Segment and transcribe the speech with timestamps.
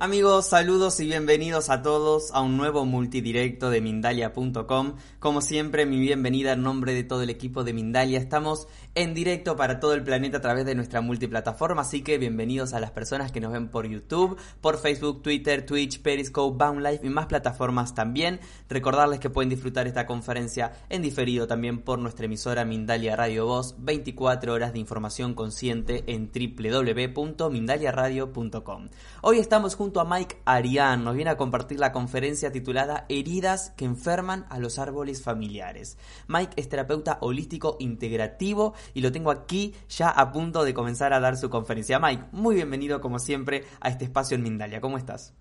[0.00, 4.94] Amigos, saludos y bienvenidos a todos a un nuevo multidirecto de Mindalia.com.
[5.18, 8.20] Como siempre, mi bienvenida en nombre de todo el equipo de Mindalia.
[8.20, 12.74] Estamos en directo para todo el planeta a través de nuestra multiplataforma, así que bienvenidos
[12.74, 17.10] a las personas que nos ven por YouTube, por Facebook, Twitter, Twitch, Periscope, Boundlife y
[17.10, 18.38] más plataformas también.
[18.68, 23.74] Recordarles que pueden disfrutar esta conferencia en diferido también por nuestra emisora Mindalia Radio Voz,
[23.78, 28.88] 24 horas de información consciente en www.mindaliaradio.com.
[29.22, 31.02] Hoy estamos juntos junto a Mike Arián.
[31.02, 35.96] Nos viene a compartir la conferencia titulada Heridas que enferman a los árboles familiares.
[36.26, 41.20] Mike es terapeuta holístico integrativo y lo tengo aquí ya a punto de comenzar a
[41.20, 41.98] dar su conferencia.
[41.98, 44.82] Mike, muy bienvenido como siempre a este espacio en Mindalia.
[44.82, 45.32] ¿Cómo estás?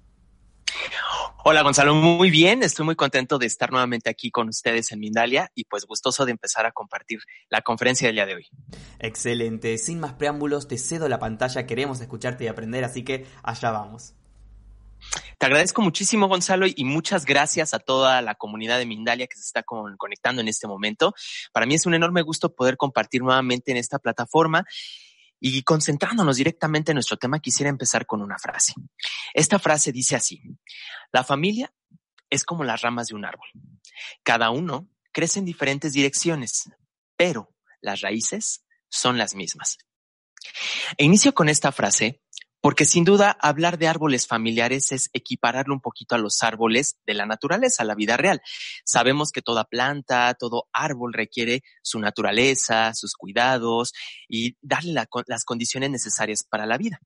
[1.43, 5.51] Hola Gonzalo, muy bien, estoy muy contento de estar nuevamente aquí con ustedes en Mindalia
[5.55, 8.47] y pues gustoso de empezar a compartir la conferencia del día de hoy.
[8.99, 13.71] Excelente, sin más preámbulos te cedo la pantalla, queremos escucharte y aprender, así que allá
[13.71, 14.16] vamos.
[15.37, 19.43] Te agradezco muchísimo, Gonzalo, y muchas gracias a toda la comunidad de Mindalia que se
[19.43, 21.13] está conectando en este momento.
[21.51, 24.65] Para mí es un enorme gusto poder compartir nuevamente en esta plataforma.
[25.39, 28.73] Y concentrándonos directamente en nuestro tema, quisiera empezar con una frase.
[29.35, 30.41] Esta frase dice así,
[31.11, 31.71] la familia
[32.31, 33.47] es como las ramas de un árbol.
[34.23, 36.71] Cada uno crece en diferentes direcciones,
[37.15, 39.77] pero las raíces son las mismas.
[40.97, 42.21] E inicio con esta frase
[42.61, 47.13] porque sin duda hablar de árboles familiares es equipararlo un poquito a los árboles de
[47.13, 48.41] la naturaleza, a la vida real.
[48.83, 53.93] Sabemos que toda planta, todo árbol requiere su naturaleza, sus cuidados
[54.27, 54.93] y darle
[55.27, 56.99] las condiciones necesarias para la vida.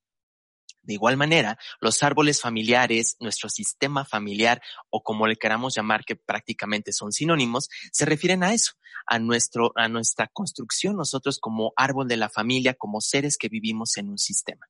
[0.84, 6.16] De igual manera, los árboles familiares, nuestro sistema familiar o como le queramos llamar, que
[6.16, 8.74] prácticamente son sinónimos, se refieren a eso,
[9.06, 13.98] a, nuestro, a nuestra construcción nosotros como árbol de la familia, como seres que vivimos
[13.98, 14.66] en un sistema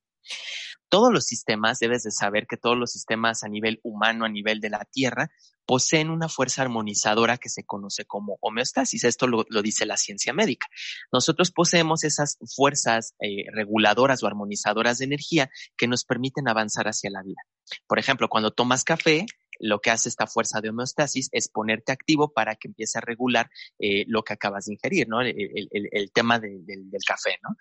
[0.92, 4.60] todos los sistemas, debes de saber que todos los sistemas a nivel humano, a nivel
[4.60, 5.32] de la Tierra,
[5.66, 9.06] poseen una fuerza armonizadora que se conoce como homeostasis.
[9.06, 10.68] Esto lo, dice la ciencia médica.
[11.14, 17.10] Nosotros poseemos esas fuerzas eh, reguladoras o armonizadoras de energía que nos permiten avanzar hacia
[17.10, 17.42] la vida.
[17.88, 19.26] Por ejemplo, cuando tomas café,
[19.60, 23.50] lo que hace esta fuerza de homeostasis es ponerte activo para que empiece a regular
[23.80, 25.22] eh, lo que acabas de ingerir, ¿no?
[25.22, 26.66] El, tema del
[27.08, 27.56] café, ¿no?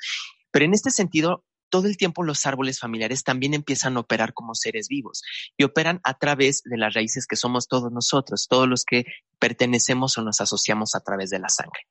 [0.51, 4.55] Pero en este sentido, todo el tiempo los árboles familiares también empiezan a operar como
[4.55, 5.23] seres vivos
[5.57, 9.05] y operan a través de las raíces que somos todos nosotros, todos los que
[9.39, 11.87] pertenecemos o nos asociamos a través de la sangre.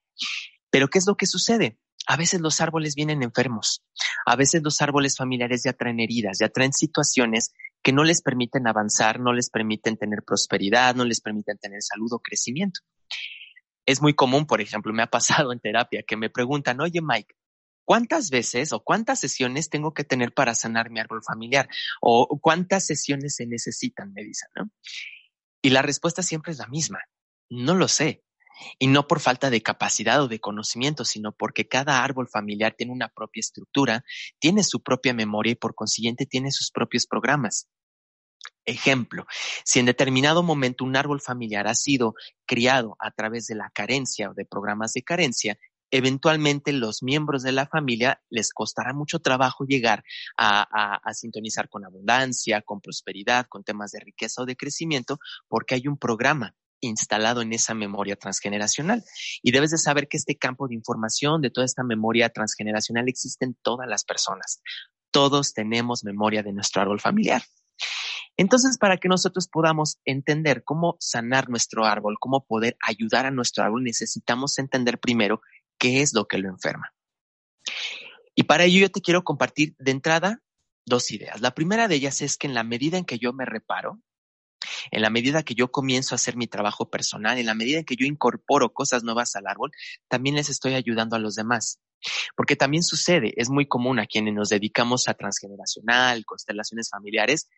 [0.70, 1.80] Pero ¿qué es lo que sucede?
[2.08, 3.84] A veces los árboles vienen enfermos,
[4.26, 7.52] a veces los árboles familiares ya traen heridas, ya traen situaciones
[7.82, 12.12] que no les permiten avanzar, no les permiten tener prosperidad, no les permiten tener salud
[12.14, 12.82] o crecimiento.
[13.86, 17.36] Es muy común, por ejemplo, me ha pasado en terapia que me preguntan, oye Mike,
[17.90, 21.68] ¿cuántas veces o cuántas sesiones tengo que tener para sanar mi árbol familiar?
[22.02, 24.14] ¿O cuántas sesiones se necesitan?
[24.14, 24.70] Me dicen, ¿no?
[25.64, 27.00] Y la respuesta siempre es la misma.
[27.50, 28.24] No lo sé.
[28.78, 32.94] Y no por falta de capacidad o de conocimiento, sino porque cada árbol familiar tiene
[32.94, 34.04] una propia estructura,
[34.38, 37.70] tiene su propia memoria y por consiguiente tiene sus propios programas.
[38.66, 39.26] Ejemplo,
[39.64, 42.14] si en determinado momento un árbol familiar ha sido
[42.46, 45.58] criado a través de la carencia o de programas de carencia,
[45.92, 50.04] eventualmente los miembros de la familia les costará mucho trabajo llegar
[50.38, 55.88] a, sintonizar con abundancia, con prosperidad, con temas de riqueza o de crecimiento, porque hay
[55.88, 59.04] un programa instalado en esa memoria transgeneracional.
[59.42, 63.46] Y debes de saber que este campo de información de toda esta memoria transgeneracional existe
[63.46, 64.62] en todas las personas.
[65.12, 67.42] Todos tenemos memoria de nuestro árbol familiar.
[68.38, 73.66] Entonces, para que nosotros podamos entender cómo sanar nuestro árbol, cómo poder ayudar a nuestro
[73.66, 75.42] árbol, necesitamos entender primero
[75.80, 76.94] qué es lo que lo enferma.
[78.36, 80.42] Y para ello yo te quiero compartir de entrada
[80.86, 81.42] dos ideas.
[81.42, 84.00] La primera de ellas es que en la medida en que yo me reparo,
[84.92, 87.86] en la medida que yo comienzo a hacer mi trabajo personal, en la medida en
[87.86, 89.72] que yo incorporo cosas nuevas al árbol,
[90.08, 91.80] también les estoy ayudando a los demás.
[92.36, 97.50] Porque también sucede, es muy común a quienes nos dedicamos a transgeneracional, constelaciones familiares,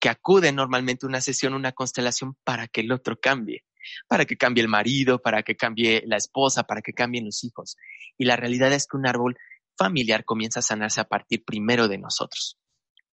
[0.00, 3.64] que acuden normalmente a una sesión, una constelación para que el otro cambie
[4.06, 7.76] para que cambie el marido, para que cambie la esposa, para que cambien los hijos.
[8.16, 9.36] Y la realidad es que un árbol
[9.76, 12.58] familiar comienza a sanarse a partir primero de nosotros.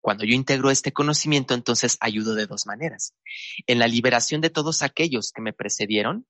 [0.00, 3.14] Cuando yo integro este conocimiento, entonces ayudo de dos maneras.
[3.66, 6.26] En la liberación de todos aquellos que me precedieron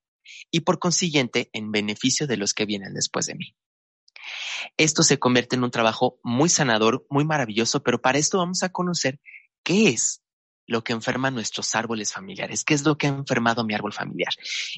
[0.50, 3.56] y por consiguiente en beneficio de los que vienen después de mí.
[4.76, 8.70] Esto se convierte en un trabajo muy sanador, muy maravilloso, pero para esto vamos a
[8.70, 9.20] conocer
[9.64, 10.21] qué es
[10.66, 12.64] lo que enferma nuestros árboles familiares.
[12.64, 14.32] ¿Qué es lo que ha enfermado mi árbol familiar?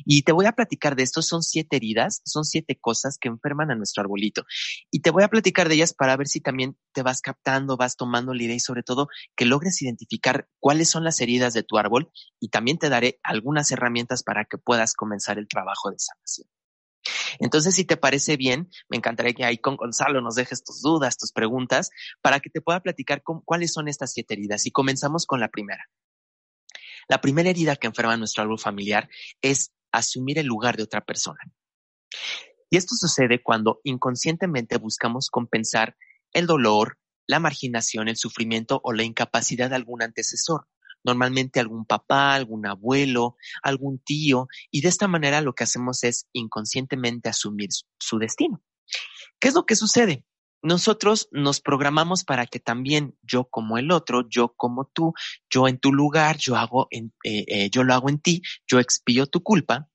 [0.05, 1.23] Y te voy a platicar de esto.
[1.23, 4.45] Son siete heridas, son siete cosas que enferman a nuestro arbolito.
[4.91, 7.97] Y te voy a platicar de ellas para ver si también te vas captando, vas
[7.97, 11.79] tomando la idea y sobre todo que logres identificar cuáles son las heridas de tu
[11.79, 12.11] árbol
[12.41, 16.54] y también te daré algunas herramientas para que puedas comenzar el trabajo de sanación.
[17.39, 21.17] Entonces, si te parece bien, me encantaría que ahí con Gonzalo nos dejes tus dudas,
[21.17, 21.91] tus preguntas,
[22.21, 24.67] para que te pueda platicar cuáles son estas siete heridas.
[24.67, 25.89] Y comenzamos con la primera.
[27.09, 29.09] La primera herida que enferma nuestro árbol familiar
[29.43, 31.41] es asumir el lugar de otra persona.
[32.71, 35.97] Y esto sucede cuando inconscientemente buscamos compensar
[36.33, 40.67] el dolor, la marginación, el sufrimiento o la incapacidad de algún antecesor
[41.05, 46.27] normalmente algún papá, algún abuelo, algún tío, y de esta manera lo que hacemos es
[46.33, 47.69] inconscientemente asumir
[47.99, 48.63] su, destino.
[49.39, 50.25] ¿Qué es lo que sucede?
[50.63, 55.13] Nosotros nos programamos para que también yo como el otro, yo como tú,
[55.51, 58.81] yo en tu lugar, yo hago en, eh, eh, yo lo hago en ti, yo
[58.81, 59.91] expío tu culpa,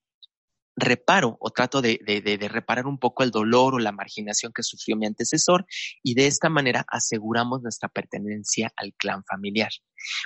[0.80, 4.96] reparo o trato de, de, reparar un poco el dolor o la marginación que sufrió
[4.96, 5.66] mi antecesor
[6.04, 9.72] y de esta manera aseguramos nuestra pertenencia al clan familiar.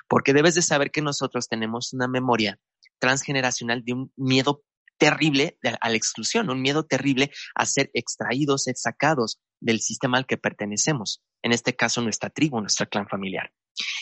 [0.07, 2.59] Porque debes de saber que nosotros tenemos una memoria
[2.99, 4.63] transgeneracional de un miedo
[4.97, 10.37] terrible a la exclusión, un miedo terrible a ser extraídos, sacados del sistema al que
[10.37, 11.21] pertenecemos.
[11.41, 13.51] En este caso, nuestra tribu, nuestro clan familiar.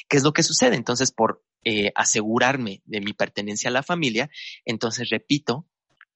[0.07, 0.75] ¿Qué es lo que sucede?
[0.75, 4.29] Entonces, por eh, asegurarme de mi pertenencia a la familia,
[4.65, 5.67] entonces repito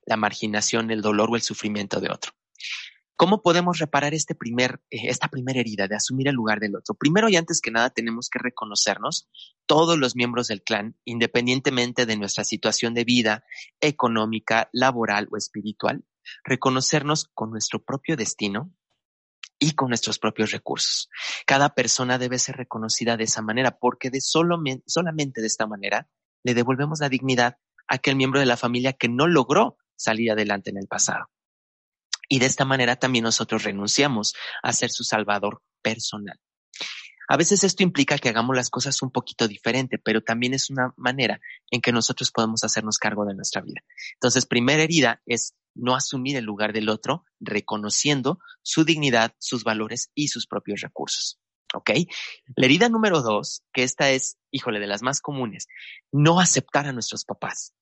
[0.06, 2.32] la marginación, el dolor o el sufrimiento de otro.
[3.18, 6.96] ¿Cómo podemos reparar este primer, eh, esta primera herida de asumir el lugar del otro?
[6.96, 9.30] Primero y antes que nada tenemos que reconocernos,
[9.66, 13.46] todos los miembros del clan, independientemente de nuestra situación de vida,
[13.80, 16.04] económica, laboral o espiritual,
[16.44, 18.74] reconocernos con nuestro propio destino
[19.60, 21.10] y con nuestros propios recursos.
[21.46, 26.10] Cada persona debe ser reconocida de esa manera porque de solo, solamente de esta manera
[26.44, 27.58] le devolvemos la dignidad
[27.88, 31.30] a aquel miembro de la familia que no logró salir adelante en el pasado.
[32.28, 34.34] Y de esta manera también nosotros renunciamos
[34.64, 36.40] a ser su salvador personal.
[37.28, 40.94] A veces esto implica que hagamos las cosas un poquito diferente, pero también es una
[40.96, 41.40] manera
[41.72, 43.82] en que nosotros podemos hacernos cargo de nuestra vida.
[44.14, 50.12] Entonces, primera herida es no asumir el lugar del otro, reconociendo su dignidad, sus valores
[50.14, 51.40] y sus propios recursos.
[51.74, 51.92] ¿Ok?
[52.56, 55.68] La herida número dos, que esta es, híjole, de las más comunes,
[56.12, 57.74] no aceptar a nuestros papás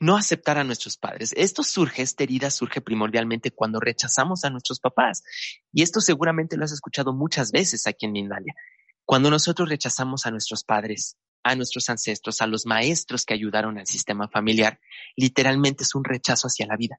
[0.00, 1.32] no aceptar a nuestros padres.
[1.36, 5.22] Esto surge, esta herida surge primordialmente cuando rechazamos a nuestros papás.
[5.72, 8.54] Y esto seguramente lo has escuchado muchas veces aquí en Mindalia.
[9.04, 13.86] Cuando nosotros rechazamos a nuestros padres, a nuestros ancestros, a los maestros que ayudaron al
[13.86, 14.80] sistema familiar,
[15.14, 16.98] literalmente es un rechazo hacia la vida.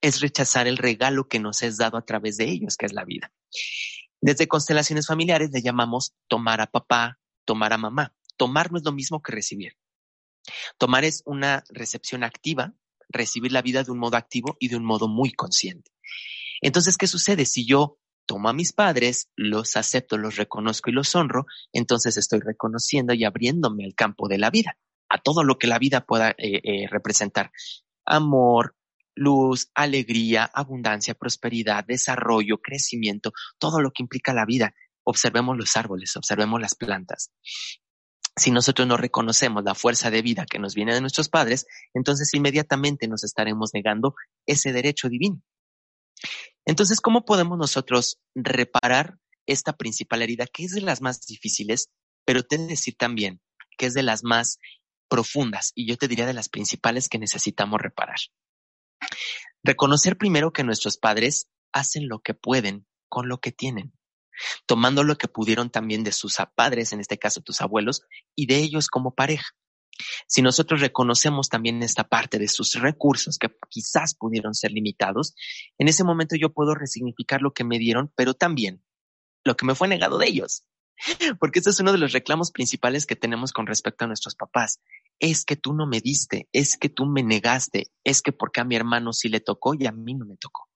[0.00, 3.04] Es rechazar el regalo que nos es dado a través de ellos, que es la
[3.04, 3.32] vida.
[4.20, 8.14] Desde constelaciones familiares le llamamos tomar a papá, tomar a mamá.
[8.36, 9.76] Tomar no es lo mismo que recibir.
[10.78, 12.74] Tomar es una recepción activa,
[13.08, 15.90] recibir la vida de un modo activo y de un modo muy consciente.
[16.60, 17.46] Entonces, ¿qué sucede?
[17.46, 22.40] Si yo tomo a mis padres, los acepto, los reconozco y los honro, entonces estoy
[22.40, 26.30] reconociendo y abriéndome al campo de la vida, a todo lo que la vida pueda
[26.30, 27.50] eh, eh, representar.
[28.04, 28.76] Amor,
[29.14, 34.74] luz, alegría, abundancia, prosperidad, desarrollo, crecimiento, todo lo que implica la vida.
[35.02, 37.32] Observemos los árboles, observemos las plantas
[38.40, 42.32] si nosotros no reconocemos la fuerza de vida que nos viene de nuestros padres, entonces
[42.32, 44.14] inmediatamente nos estaremos negando
[44.46, 45.42] ese derecho divino.
[46.64, 51.90] Entonces, ¿cómo podemos nosotros reparar esta principal herida, que es de las más difíciles,
[52.24, 53.42] pero te de decir también
[53.76, 54.58] que es de las más
[55.10, 58.20] profundas y yo te diría de las principales que necesitamos reparar?
[59.62, 63.92] Reconocer primero que nuestros padres hacen lo que pueden con lo que tienen
[64.66, 68.02] tomando lo que pudieron también de sus padres, en este caso tus abuelos,
[68.34, 69.46] y de ellos como pareja.
[70.26, 75.34] Si nosotros reconocemos también esta parte de sus recursos que quizás pudieron ser limitados,
[75.78, 78.82] en ese momento yo puedo resignificar lo que me dieron, pero también
[79.44, 80.64] lo que me fue negado de ellos.
[81.38, 84.80] Porque ese es uno de los reclamos principales que tenemos con respecto a nuestros papás.
[85.18, 88.64] Es que tú no me diste, es que tú me negaste, es que porque a
[88.64, 90.68] mi hermano sí le tocó y a mí no me tocó.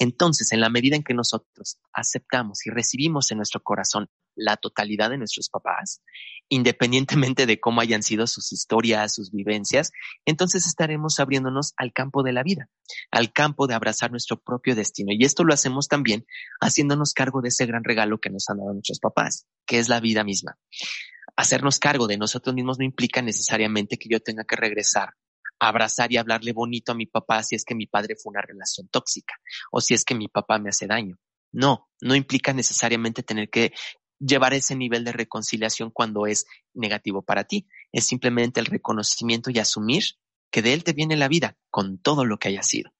[0.00, 5.10] Entonces, en la medida en que nosotros aceptamos y recibimos en nuestro corazón la totalidad
[5.10, 6.00] de nuestros papás,
[6.48, 9.92] independientemente de cómo hayan sido sus historias, sus vivencias,
[10.24, 12.70] entonces estaremos abriéndonos al campo de la vida,
[13.10, 15.12] al campo de abrazar nuestro propio destino.
[15.12, 16.24] Y esto lo hacemos también
[16.62, 20.00] haciéndonos cargo de ese gran regalo que nos han dado nuestros papás, que es la
[20.00, 20.56] vida misma.
[21.36, 25.10] Hacernos cargo de nosotros mismos no implica necesariamente que yo tenga que regresar
[25.60, 28.88] abrazar y hablarle bonito a mi papá si es que mi padre fue una relación
[28.88, 29.34] tóxica
[29.70, 31.18] o si es que mi papá me hace daño.
[31.52, 33.72] No, no implica necesariamente tener que
[34.18, 37.66] llevar ese nivel de reconciliación cuando es negativo para ti.
[37.92, 40.04] Es simplemente el reconocimiento y asumir
[40.50, 42.92] que de él te viene la vida con todo lo que haya sido.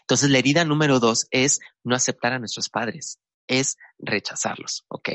[0.00, 5.10] Entonces, la herida número dos es no aceptar a nuestros padres, es rechazarlos, ¿ok?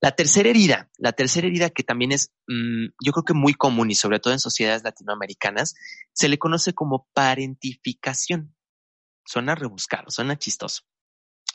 [0.00, 3.90] La tercera herida, la tercera herida que también es, mm, yo creo que muy común
[3.90, 5.74] y sobre todo en sociedades latinoamericanas,
[6.12, 8.54] se le conoce como parentificación.
[9.24, 10.82] Suena rebuscado, suena chistoso.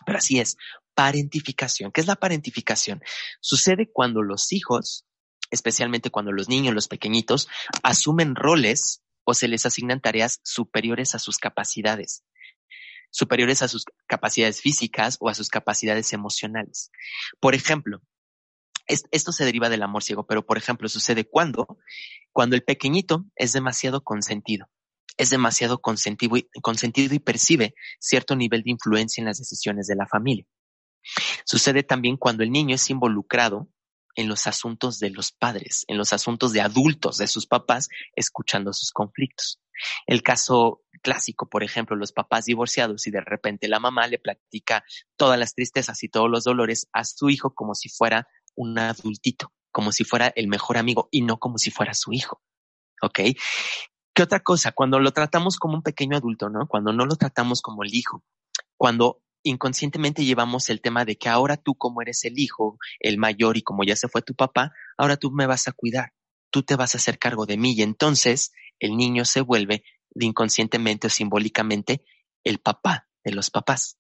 [0.06, 0.58] Pero así es,
[0.96, 1.92] parentificación.
[1.92, 3.02] ¿Qué es la parentificación?
[3.42, 5.06] Sucede cuando los hijos,
[5.52, 7.48] especialmente cuando los niños, los pequeñitos,
[7.84, 12.24] asumen roles o se les asignan tareas superiores a sus capacidades,
[13.14, 16.92] superiores a sus capacidades físicas o a sus capacidades emocionales.
[17.40, 18.02] Por ejemplo,
[18.88, 21.78] esto se deriva del amor ciego, pero por ejemplo sucede cuando,
[22.32, 24.68] cuando el pequeñito es demasiado consentido,
[25.16, 29.96] es demasiado consentido y, consentido y percibe cierto nivel de influencia en las decisiones de
[29.96, 30.46] la familia.
[31.46, 33.70] Sucede también cuando el niño es involucrado
[34.16, 38.74] en los asuntos de los padres, en los asuntos de adultos de sus papás, escuchando
[38.74, 39.60] sus conflictos.
[40.06, 44.84] El caso clásico, por ejemplo, los papás divorciados y de repente la mamá le platica
[45.18, 49.52] todas las tristezas y todos los dolores a su hijo como si fuera un adultito,
[49.72, 52.42] como si fuera el mejor amigo y no como si fuera su hijo.
[53.02, 53.20] ¿Ok?
[54.14, 54.72] ¿Qué otra cosa?
[54.72, 56.68] Cuando lo tratamos como un pequeño adulto, ¿no?
[56.68, 58.24] Cuando no lo tratamos como el hijo,
[58.78, 63.58] cuando inconscientemente llevamos el tema de que ahora tú como eres el hijo, el mayor
[63.58, 66.14] y como ya se fue tu papá, ahora tú me vas a cuidar,
[66.50, 69.84] tú te vas a hacer cargo de mí y entonces el niño se vuelve
[70.16, 72.04] inconscientemente o simbólicamente
[72.44, 73.98] el papá de los papás.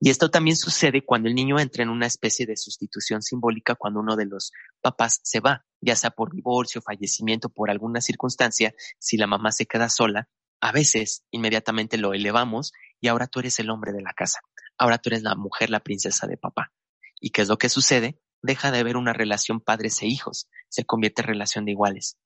[0.00, 4.00] Y esto también sucede cuando el niño entra en una especie de sustitución simbólica cuando
[4.00, 9.16] uno de los papás se va, ya sea por divorcio, fallecimiento, por alguna circunstancia, si
[9.16, 10.28] la mamá se queda sola,
[10.60, 14.40] a veces inmediatamente lo elevamos y ahora tú eres el hombre de la casa.
[14.76, 16.72] Ahora tú eres la mujer, la princesa de papá.
[17.20, 18.20] ¿Y qué es lo que sucede?
[18.42, 22.16] Deja de haber una relación padres e hijos, se convierte en relación de iguales.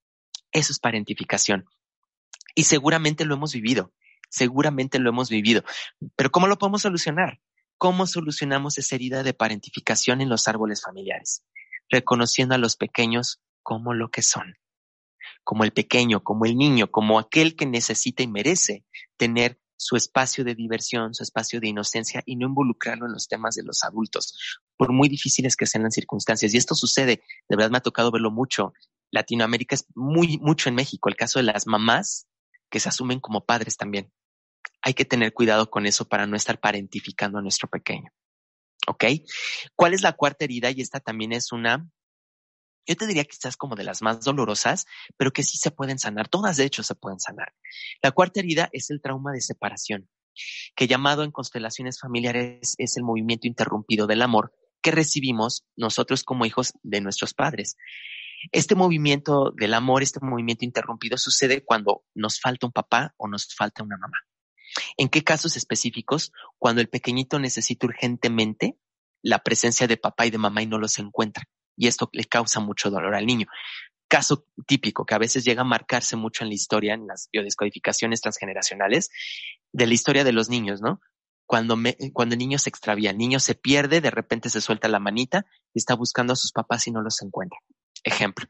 [0.53, 1.65] Eso es parentificación.
[2.55, 3.93] Y seguramente lo hemos vivido,
[4.29, 5.65] seguramente lo hemos vivido.
[6.17, 7.41] Pero ¿cómo lo podemos solucionar?
[7.79, 11.45] ¿Cómo solucionamos esa herida de parentificación en los árboles familiares?
[11.89, 14.59] Reconociendo a los pequeños como lo que son,
[15.45, 18.85] como el pequeño, como el niño, como aquel que necesita y merece
[19.17, 23.57] tener su espacio de diversión, su espacio de inocencia y no involucrarlo en los temas
[23.57, 26.55] de los adultos, por muy difíciles que sean las circunstancias.
[26.55, 28.75] Y esto sucede, de verdad me ha tocado verlo mucho.
[29.11, 32.29] Latinoamérica es muy, mucho en México, el caso de las mamás
[32.71, 34.13] que se asumen como padres también.
[34.83, 38.13] Hay que tener cuidado con eso para no estar parentificando a nuestro pequeño.
[38.87, 39.05] ¿Ok?
[39.75, 40.71] ¿Cuál es la cuarta herida?
[40.71, 41.89] Y esta también es una
[42.87, 44.87] yo te diría quizás como de las más dolorosas,
[45.17, 46.29] pero que sí se pueden sanar.
[46.29, 47.55] Todas de hecho se pueden sanar.
[48.03, 50.09] La cuarta herida es el trauma de separación,
[50.75, 56.45] que llamado en constelaciones familiares es el movimiento interrumpido del amor que recibimos nosotros como
[56.45, 57.77] hijos de nuestros padres.
[58.51, 63.55] Este movimiento del amor, este movimiento interrumpido sucede cuando nos falta un papá o nos
[63.55, 64.19] falta una mamá.
[64.97, 66.33] ¿En qué casos específicos?
[66.59, 68.77] Cuando el pequeñito necesita urgentemente
[69.23, 71.45] la presencia de papá y de mamá y no los encuentra
[71.77, 73.47] y esto le causa mucho dolor al niño.
[74.09, 78.21] Caso típico que a veces llega a marcarse mucho en la historia, en las biodescodificaciones
[78.21, 79.11] transgeneracionales,
[79.73, 81.01] de la historia de los niños, ¿no?
[81.47, 81.77] Cuando,
[82.13, 85.45] cuando el niño se extravía, el niño se pierde, de repente se suelta la manita
[85.75, 87.59] y está buscando a sus papás y no los encuentra.
[88.05, 88.47] Ejemplo.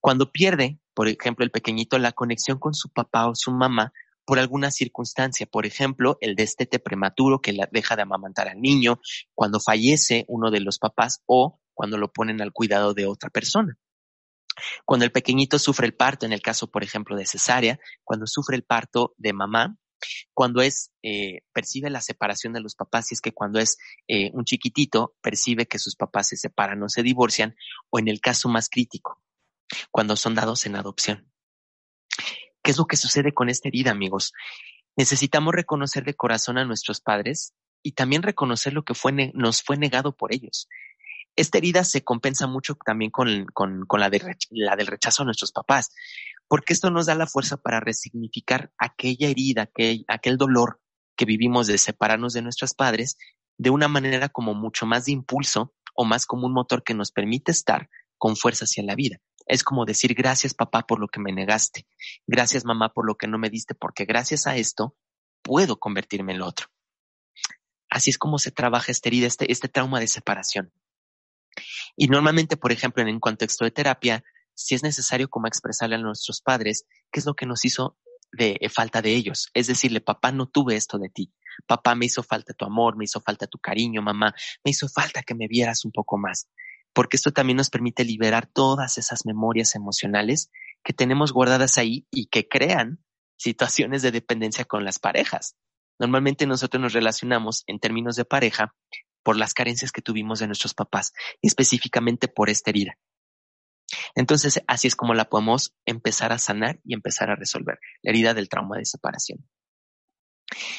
[0.00, 3.92] Cuando pierde, por ejemplo, el pequeñito la conexión con su papá o su mamá
[4.26, 9.00] por alguna circunstancia, por ejemplo, el destete prematuro que deja de amamantar al niño,
[9.34, 13.78] cuando fallece uno de los papás o cuando lo ponen al cuidado de otra persona.
[14.86, 18.56] Cuando el pequeñito sufre el parto, en el caso, por ejemplo, de cesárea, cuando sufre
[18.56, 19.76] el parto de mamá,
[20.32, 23.76] cuando es, eh, percibe la separación de los papás, y es que cuando es
[24.08, 27.54] eh, un chiquitito, percibe que sus papás se separan o se divorcian,
[27.90, 29.20] o en el caso más crítico,
[29.90, 31.30] cuando son dados en adopción.
[32.62, 34.32] ¿Qué es lo que sucede con esta herida, amigos?
[34.96, 37.52] Necesitamos reconocer de corazón a nuestros padres
[37.82, 40.68] y también reconocer lo que fue nos fue negado por ellos.
[41.36, 45.52] Esta herida se compensa mucho también con, con, la, de, la del rechazo a nuestros
[45.52, 45.90] papás,
[46.48, 50.80] porque esto nos da la fuerza para resignificar aquella herida, aquel, aquel dolor
[51.14, 53.16] que vivimos de separarnos de nuestros padres
[53.58, 57.10] de una manera como mucho más de impulso o más como un motor que nos
[57.10, 57.88] permite estar
[58.18, 59.18] con fuerza hacia la vida.
[59.46, 61.86] Es como decir gracias papá por lo que me negaste,
[62.26, 64.96] gracias mamá por lo que no me diste, porque gracias a esto
[65.42, 66.66] puedo convertirme en lo otro.
[67.88, 70.72] Así es como se trabaja esta herida, este, este trauma de separación.
[71.96, 75.98] Y normalmente, por ejemplo, en un contexto de terapia, si es necesario como expresarle a
[75.98, 77.96] nuestros padres qué es lo que nos hizo
[78.32, 79.50] de eh, falta de ellos.
[79.54, 81.32] Es decirle, papá, no tuve esto de ti.
[81.66, 84.34] Papá, me hizo falta tu amor, me hizo falta tu cariño, mamá,
[84.64, 86.48] me hizo falta que me vieras un poco más.
[86.92, 90.50] Porque esto también nos permite liberar todas esas memorias emocionales
[90.82, 93.00] que tenemos guardadas ahí y que crean
[93.36, 95.56] situaciones de dependencia con las parejas.
[95.98, 98.74] Normalmente nosotros nos relacionamos en términos de pareja
[99.26, 102.96] por las carencias que tuvimos de nuestros papás, específicamente por esta herida.
[104.14, 108.34] Entonces, así es como la podemos empezar a sanar y empezar a resolver, la herida
[108.34, 109.44] del trauma de separación.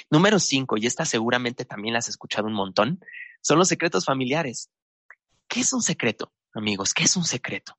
[0.10, 3.02] Número cinco, y esta seguramente también la has escuchado un montón,
[3.42, 4.70] son los secretos familiares.
[5.50, 6.94] ¿Qué es un secreto, amigos?
[6.94, 7.78] ¿Qué es un secreto?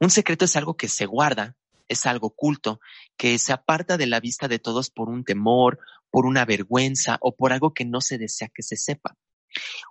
[0.00, 1.54] Un secreto es algo que se guarda,
[1.86, 2.80] es algo oculto,
[3.18, 5.80] que se aparta de la vista de todos por un temor,
[6.10, 9.18] por una vergüenza o por algo que no se desea que se sepa.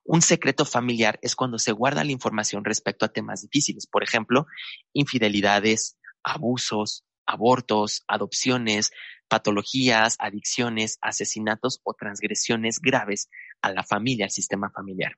[0.03, 4.45] Un secreto familiar es cuando se guarda la información respecto a temas difíciles, por ejemplo,
[4.93, 8.91] infidelidades, abusos, abortos, adopciones,
[9.27, 13.29] patologías, adicciones, asesinatos o transgresiones graves
[13.61, 15.17] a la familia, al sistema familiar.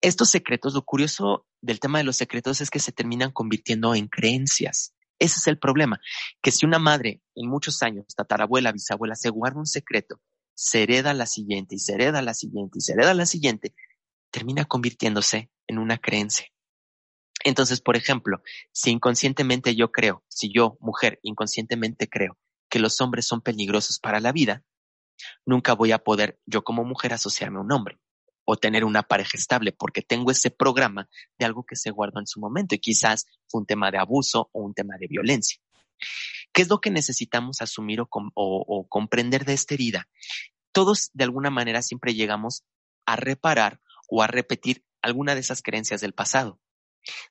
[0.00, 4.08] Estos secretos, lo curioso del tema de los secretos es que se terminan convirtiendo en
[4.08, 4.94] creencias.
[5.18, 6.00] Ese es el problema,
[6.40, 10.20] que si una madre en muchos años, tatarabuela, bisabuela, se guarda un secreto
[10.54, 13.74] se hereda la siguiente y se hereda la siguiente y se hereda la siguiente,
[14.30, 16.46] termina convirtiéndose en una creencia.
[17.44, 18.42] Entonces, por ejemplo,
[18.72, 24.20] si inconscientemente yo creo, si yo, mujer, inconscientemente creo que los hombres son peligrosos para
[24.20, 24.62] la vida,
[25.44, 27.98] nunca voy a poder yo como mujer asociarme a un hombre
[28.44, 32.26] o tener una pareja estable porque tengo ese programa de algo que se guardó en
[32.26, 35.60] su momento y quizás fue un tema de abuso o un tema de violencia.
[36.52, 40.08] ¿Qué es lo que necesitamos asumir o, comprender de esta herida?
[40.72, 42.64] Todos de alguna manera siempre llegamos
[43.06, 46.60] a reparar o a repetir alguna de esas creencias del pasado.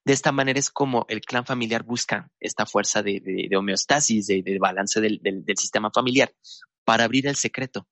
[0.03, 4.99] De esta manera es como el clan familiar busca esta fuerza de, homeostasis, de, balance
[4.99, 6.33] del, del, sistema familiar,
[6.83, 7.87] para abrir el secreto,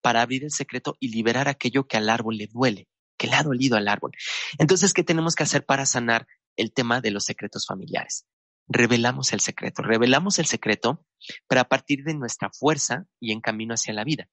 [0.00, 2.88] para abrir el secreto y liberar aquello que al árbol le duele,
[3.18, 4.12] que le ha dolido al árbol.
[4.58, 6.26] Entonces, ¿qué tenemos que hacer para sanar
[6.56, 8.26] el tema de los secretos familiares?
[8.68, 11.04] Revelamos el secreto, revelamos el secreto,
[11.48, 14.28] pero a partir de nuestra fuerza y en camino hacia la vida.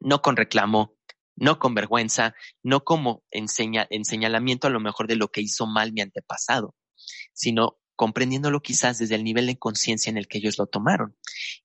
[0.00, 0.96] No con reclamo,
[1.36, 5.92] no con vergüenza, no como en, señalamiento a lo mejor de lo que hizo mal
[5.92, 6.74] mi antepasado,
[7.32, 11.16] sino comprendiéndolo quizás desde el nivel de conciencia en el que ellos lo tomaron.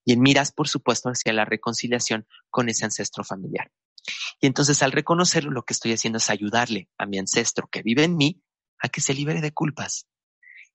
[0.06, 3.72] Y en miras, por supuesto, hacia la reconciliación con ese ancestro familiar.
[4.40, 8.04] Y entonces al reconocerlo, lo que estoy haciendo es ayudarle a mi ancestro que vive
[8.04, 8.42] en mí
[8.80, 10.08] a que se libere de culpas,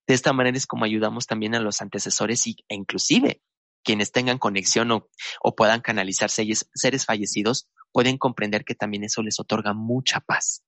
[0.07, 3.41] de esta manera es como ayudamos también a los antecesores y, e inclusive
[3.83, 5.09] quienes tengan conexión o,
[5.41, 10.63] o puedan canalizarse seres fallecidos pueden comprender que también eso les otorga mucha paz,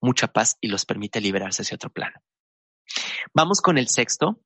[0.00, 2.20] mucha paz y los permite liberarse hacia otro plano.
[3.32, 4.42] Vamos con el sexto.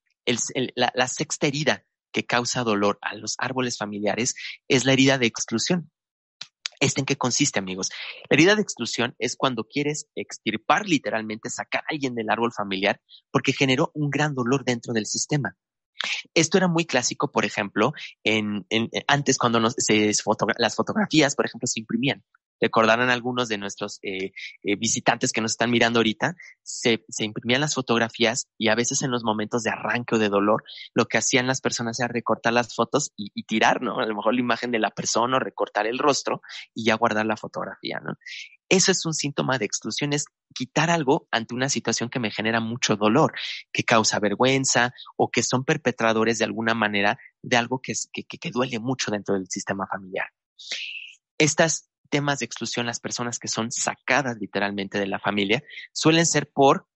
[0.74, 4.34] la, la sexta herida que causa dolor a los árboles familiares
[4.68, 5.90] es la herida de exclusión.
[6.80, 7.90] ¿Este en qué consiste, amigos?
[8.28, 13.00] La herida de exclusión es cuando quieres extirpar, literalmente, sacar a alguien del árbol familiar
[13.30, 15.56] porque generó un gran dolor dentro del sistema.
[16.34, 18.66] Esto era muy clásico, por ejemplo, en,
[19.08, 20.12] antes cuando se,
[20.58, 22.22] las fotografías, por ejemplo, se imprimían
[22.60, 27.60] recordarán algunos de nuestros eh, eh, visitantes que nos están mirando ahorita, se, se, imprimían
[27.60, 31.18] las fotografías y a veces en los momentos de arranque o de dolor, lo que
[31.18, 34.00] hacían las personas era recortar las fotos y, y tirar, ¿no?
[34.00, 36.42] A lo mejor la imagen de la persona o recortar el rostro
[36.74, 38.14] y ya guardar la fotografía, ¿no?
[38.68, 42.60] Eso es un síntoma de exclusión, es quitar algo ante una situación que me genera
[42.60, 43.32] mucho dolor,
[43.72, 48.50] que causa vergüenza o que son perpetradores de alguna manera de algo que, que, que
[48.50, 50.26] duele mucho dentro del sistema familiar.
[51.38, 56.50] Estas temas de exclusión, las personas que son sacadas literalmente de la familia, suelen ser
[56.50, 56.86] por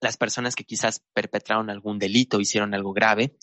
[0.00, 3.36] las personas que quizás perpetraron algún delito, hicieron algo grave,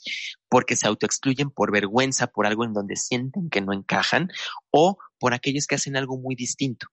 [0.49, 4.31] porque se autoexcluyen por vergüenza, por algo en donde sienten que no encajan,
[4.71, 6.87] o por aquellos que hacen algo muy distinto.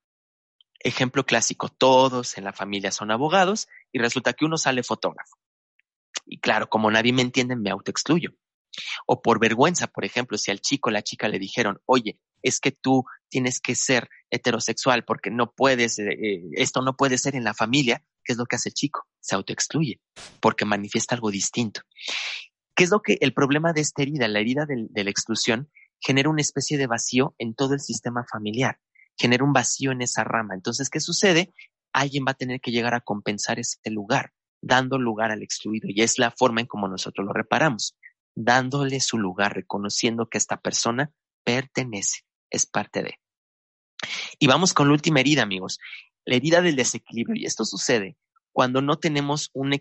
[0.80, 5.36] Ejemplo clásico, todos en la familia son abogados y resulta que uno sale fotógrafo.
[6.26, 8.30] Y claro, como nadie me entiende, me autoexcluyo.
[9.06, 12.60] O por vergüenza, por ejemplo, si al chico o la chica le dijeron, oye, es
[12.60, 17.36] que tú tienes que ser heterosexual porque no puedes, eh, eh, esto no puede ser
[17.36, 19.06] en la familia, ¿qué es lo que hace el chico?
[19.20, 20.00] Se autoexcluye
[20.40, 21.82] porque manifiesta algo distinto.
[22.74, 25.70] ¿Qué es lo que el problema de esta herida, la herida de la exclusión,
[26.02, 28.78] genera una especie de vacío en todo el sistema familiar,
[29.16, 30.54] genera un vacío en esa rama.
[30.54, 31.54] Entonces, ¿qué sucede?
[31.92, 36.02] Alguien va a tener que llegar a compensar ese lugar, dando lugar al excluido, y
[36.02, 37.96] es la forma en como nosotros lo reparamos,
[38.34, 41.12] dándole su lugar, reconociendo que esta persona
[41.44, 43.18] pertenece es parte de.
[44.38, 45.78] Y vamos con la última herida, amigos,
[46.24, 47.40] la herida del desequilibrio.
[47.40, 48.16] Y esto sucede
[48.52, 49.72] cuando no tenemos un,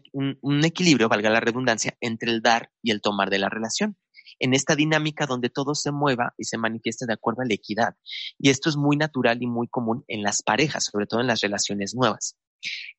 [0.64, 3.98] equilibrio, valga la redundancia, entre el dar y el tomar de la relación.
[4.40, 7.96] en esta dinámica donde todo se mueva y se manifieste de acuerdo a la equidad.
[8.40, 11.42] Y esto es muy natural y muy común en las parejas, sobre todo en las
[11.42, 12.38] relaciones nuevas.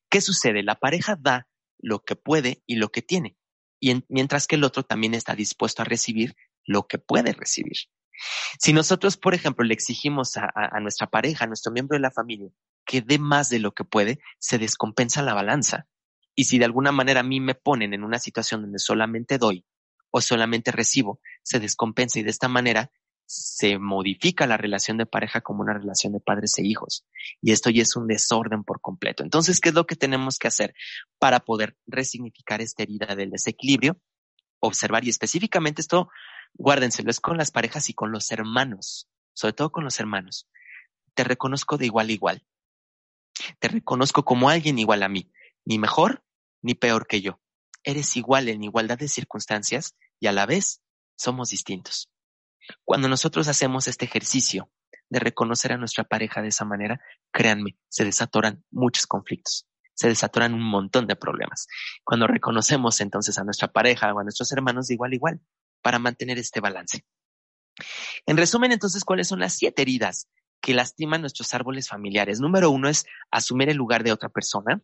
[0.09, 0.63] ¿Qué sucede?
[0.63, 1.47] La pareja da
[1.79, 3.35] lo que puede y lo que tiene,
[3.81, 7.77] y mientras que el otro también está dispuesto a recibir lo que puede recibir.
[8.59, 12.49] Si nosotros, por ejemplo, le exigimos a, nuestra pareja, a nuestro miembro de la familia,
[12.85, 15.87] que dé más de lo que puede, se descompensa la balanza.
[16.35, 19.65] Y si de alguna manera a mí me ponen en una situación donde solamente doy
[20.11, 22.91] o solamente recibo, se descompensa y de esta manera
[23.25, 27.05] se modifica la relación de pareja como una relación de padres e hijos.
[27.41, 29.23] Y esto ya es un desorden por completo.
[29.23, 30.73] Entonces, ¿qué es lo que tenemos que hacer
[31.19, 33.99] para poder resignificar esta herida del desequilibrio?
[34.59, 36.09] Observar y específicamente esto,
[36.53, 40.47] guárdenselo, es con las parejas y con los hermanos, sobre todo con los hermanos.
[41.13, 42.45] Te reconozco de igual a igual.
[43.59, 45.31] Te reconozco como alguien igual a mí,
[45.65, 46.23] ni mejor
[46.61, 47.41] ni peor que yo.
[47.83, 50.81] Eres igual en igualdad de circunstancias y a la vez
[51.17, 52.09] somos distintos.
[52.85, 54.71] Cuando nosotros hacemos este ejercicio
[55.09, 60.53] de reconocer a nuestra pareja de esa manera, créanme, se desatoran muchos conflictos, se desatoran
[60.53, 61.67] un montón de problemas.
[62.03, 65.41] Cuando reconocemos entonces a nuestra pareja o a nuestros hermanos de igual a igual,
[65.83, 67.05] para mantener este balance.
[68.25, 70.27] En resumen, entonces, ¿cuáles son las siete heridas
[70.61, 72.39] que lastiman nuestros árboles familiares?
[72.39, 74.81] Número uno es asumir el lugar de otra persona.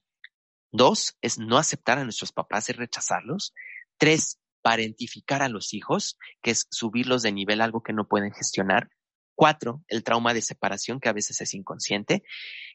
[0.71, 3.53] Dos es no aceptar a nuestros papás y rechazarlos.
[3.97, 8.89] Tres, parentificar a los hijos, que es subirlos de nivel algo que no pueden gestionar.
[9.35, 12.23] Cuatro, el trauma de separación, que a veces es inconsciente.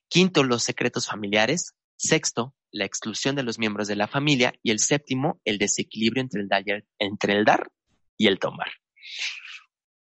[0.08, 1.74] Quinto, los secretos familiares.
[1.96, 4.54] Sexto, la exclusión de los miembros de la familia.
[4.62, 6.64] Y el séptimo, el desequilibrio entre el, dar,
[6.98, 7.70] el dar
[8.16, 8.68] y el tomar.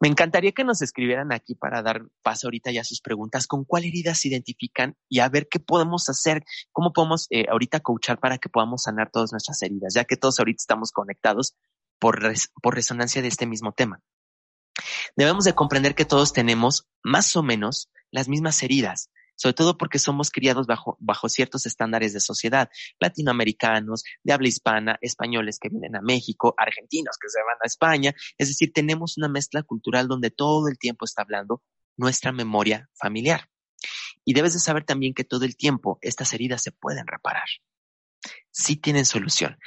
[0.02, 3.64] Me encantaría que nos escribieran aquí para dar paso ahorita ya a sus preguntas, con
[3.64, 8.20] cuál herida se identifican y a ver qué podemos hacer, cómo podemos eh, ahorita coachar
[8.20, 11.56] para que podamos sanar todas nuestras heridas, ya que todos ahorita estamos conectados
[11.98, 12.20] por,
[12.62, 14.02] por resonancia de este mismo tema.
[15.16, 20.00] Debemos de comprender que todos tenemos más o menos las mismas heridas, sobre todo porque
[20.00, 22.70] somos criados bajo, bajo ciertos estándares de sociedad,
[23.00, 28.14] latinoamericanos, de habla hispana, españoles que vienen a México, argentinos que se van a España,
[28.38, 31.62] es decir, tenemos una mezcla cultural donde todo el tiempo está hablando
[31.98, 33.50] nuestra memoria familiar.
[34.24, 37.48] Y debes de saber también que todo el tiempo estas heridas se pueden reparar.
[38.52, 39.60] Sí tienen solución.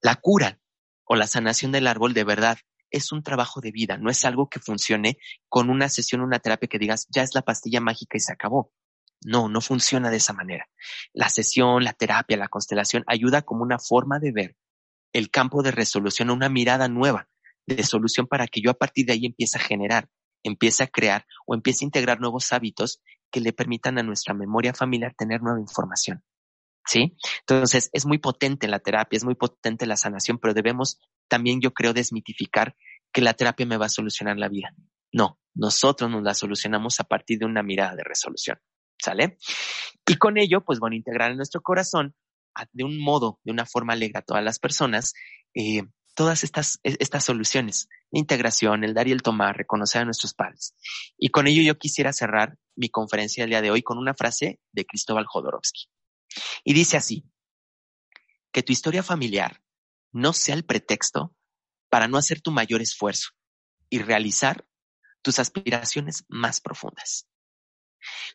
[0.00, 0.58] La cura
[1.04, 2.58] o la sanación del árbol de verdad
[2.90, 6.68] es un trabajo de vida, no es algo que funcione con una sesión, una terapia
[6.68, 8.72] que digas, ya es la pastilla mágica y se acabó.
[9.22, 10.68] No, no funciona de esa manera.
[11.12, 14.56] La sesión, la terapia, la constelación ayuda como una forma de ver
[15.12, 17.28] el campo de resolución, una mirada nueva
[17.66, 20.08] de solución para que yo a partir de ahí empiece a generar,
[20.42, 23.00] empiece a crear o empiece a integrar nuevos hábitos
[23.30, 26.22] que le permitan a nuestra memoria familiar tener nueva información.
[26.84, 27.16] ¿Sí?
[27.40, 31.74] Entonces, es muy potente la terapia, es muy potente la sanación, pero debemos también, yo
[31.74, 32.76] creo, desmitificar
[33.12, 34.72] que la terapia me va a solucionar la vida.
[35.12, 38.60] No, nosotros nos la solucionamos a partir de una mirada de resolución.
[38.98, 39.38] ¿Sale?
[40.06, 42.14] Y con ello, pues bueno, integrar en nuestro corazón
[42.72, 45.12] de un modo, de una forma alegre a todas las personas,
[45.54, 45.82] eh,
[46.14, 50.34] todas estas, e, estas soluciones, la integración, el dar y el tomar, reconocer a nuestros
[50.34, 50.74] padres.
[51.18, 54.60] Y con ello yo quisiera cerrar mi conferencia del día de hoy con una frase
[54.72, 55.88] de Cristóbal Jodorowsky.
[56.64, 57.24] Y dice así,
[58.52, 59.60] que tu historia familiar
[60.12, 61.34] no sea el pretexto
[61.90, 63.30] para no hacer tu mayor esfuerzo
[63.90, 64.66] y realizar
[65.20, 67.28] tus aspiraciones más profundas.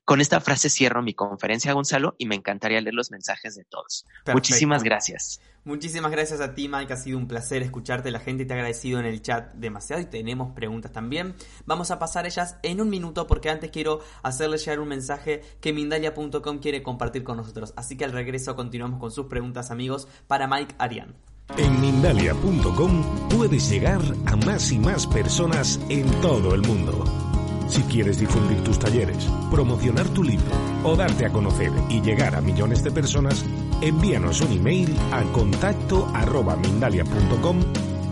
[0.05, 4.05] Con esta frase cierro mi conferencia, Gonzalo, y me encantaría leer los mensajes de todos.
[4.33, 5.39] Muchísimas gracias.
[5.63, 6.91] Muchísimas gracias a ti, Mike.
[6.91, 8.09] Ha sido un placer escucharte.
[8.09, 11.35] La gente te ha agradecido en el chat demasiado y tenemos preguntas también.
[11.65, 15.71] Vamos a pasar ellas en un minuto porque antes quiero hacerle llegar un mensaje que
[15.71, 17.73] Mindalia.com quiere compartir con nosotros.
[17.75, 21.15] Así que al regreso continuamos con sus preguntas, amigos, para Mike Arián.
[21.57, 27.30] En Mindalia.com puedes llegar a más y más personas en todo el mundo.
[27.71, 30.51] Si quieres difundir tus talleres, promocionar tu libro
[30.83, 33.45] o darte a conocer y llegar a millones de personas,
[33.79, 37.59] envíanos un email a contacto arroba mindalia.com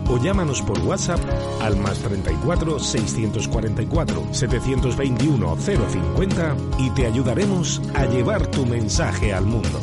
[0.08, 1.20] o llámanos por WhatsApp
[1.60, 9.78] al más 34 644 721 050 y te ayudaremos a llevar tu mensaje al mundo.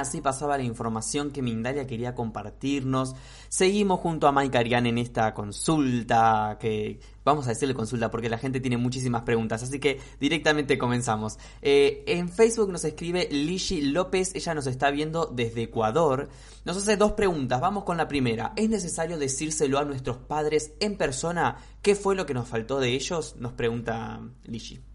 [0.00, 3.14] Así pasaba la información que Mindalia quería compartirnos.
[3.48, 8.38] Seguimos junto a Mike Arián en esta consulta, que vamos a decirle consulta porque la
[8.38, 11.38] gente tiene muchísimas preguntas, así que directamente comenzamos.
[11.62, 16.28] Eh, en Facebook nos escribe Lishi López, ella nos está viendo desde Ecuador.
[16.64, 18.52] Nos hace dos preguntas, vamos con la primera.
[18.56, 21.56] ¿Es necesario decírselo a nuestros padres en persona?
[21.82, 23.36] ¿Qué fue lo que nos faltó de ellos?
[23.38, 24.89] Nos pregunta Lishi.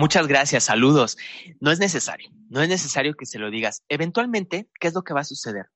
[0.00, 1.18] Muchas gracias, saludos.
[1.60, 3.82] No es necesario, no es necesario que se lo digas.
[3.90, 5.66] Eventualmente, ¿qué es lo que va a suceder?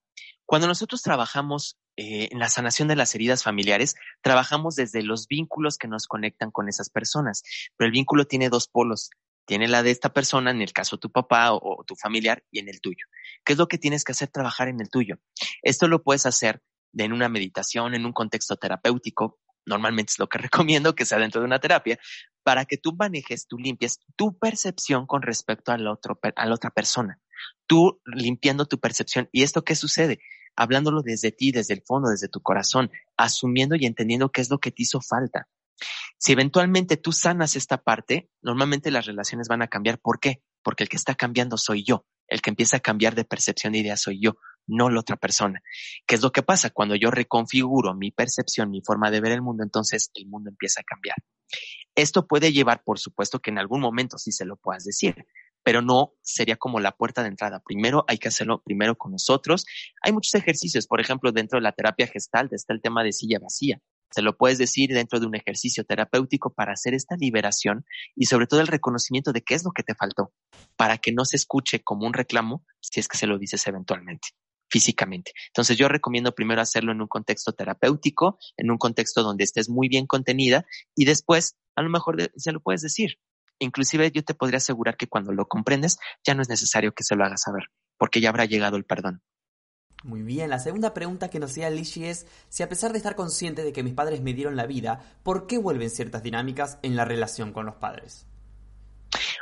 [0.46, 5.76] Cuando nosotros trabajamos eh, en la sanación de las heridas familiares, trabajamos desde los vínculos
[5.76, 7.42] que nos conectan con esas personas,
[7.76, 9.10] pero el vínculo tiene dos polos.
[9.44, 12.42] Tiene la de esta persona, en el caso de tu papá o, o tu familiar,
[12.50, 13.04] y en el tuyo.
[13.44, 14.28] ¿Qué es lo que tienes que hacer?
[14.28, 15.16] Trabajar en el tuyo.
[15.60, 16.62] Esto lo puedes hacer
[16.96, 21.40] en una meditación, en un contexto terapéutico, normalmente es lo que recomiendo que sea dentro
[21.40, 21.98] de una terapia,
[22.42, 26.70] para que tú manejes, tú limpies tu percepción con respecto al otro, a la otra
[26.70, 27.18] persona.
[27.66, 29.28] Tú limpiando tu percepción.
[29.32, 30.20] ¿Y esto qué sucede?
[30.54, 34.58] Hablándolo desde ti, desde el fondo, desde tu corazón, asumiendo y entendiendo qué es lo
[34.58, 35.48] que te hizo falta.
[36.18, 39.98] Si eventualmente tú sanas esta parte, normalmente las relaciones van a cambiar.
[39.98, 40.42] ¿Por qué?
[40.62, 42.06] Porque el que está cambiando soy yo.
[42.28, 45.62] El que empieza a cambiar de percepción de idea soy yo no la otra persona.
[46.06, 46.70] ¿Qué es lo que pasa?
[46.70, 50.80] Cuando yo reconfiguro mi percepción, mi forma de ver el mundo, entonces el mundo empieza
[50.80, 51.16] a cambiar.
[51.94, 55.26] Esto puede llevar, por supuesto, que en algún momento sí se lo puedas decir,
[55.62, 57.62] pero no sería como la puerta de entrada.
[57.64, 59.64] Primero hay que hacerlo primero con nosotros.
[60.02, 63.38] Hay muchos ejercicios, por ejemplo, dentro de la terapia gestal está el tema de silla
[63.38, 63.80] vacía.
[64.10, 68.46] Se lo puedes decir dentro de un ejercicio terapéutico para hacer esta liberación y sobre
[68.46, 70.32] todo el reconocimiento de qué es lo que te faltó,
[70.76, 74.28] para que no se escuche como un reclamo si es que se lo dices eventualmente
[74.74, 75.30] físicamente.
[75.46, 79.88] Entonces yo recomiendo primero hacerlo en un contexto terapéutico, en un contexto donde estés muy
[79.88, 83.20] bien contenida y después a lo mejor se lo puedes decir.
[83.60, 87.14] Inclusive yo te podría asegurar que cuando lo comprendes ya no es necesario que se
[87.14, 89.22] lo hagas saber, porque ya habrá llegado el perdón.
[90.02, 93.14] Muy bien, la segunda pregunta que nos hacía Lishi es si a pesar de estar
[93.14, 96.96] consciente de que mis padres me dieron la vida, ¿por qué vuelven ciertas dinámicas en
[96.96, 98.26] la relación con los padres?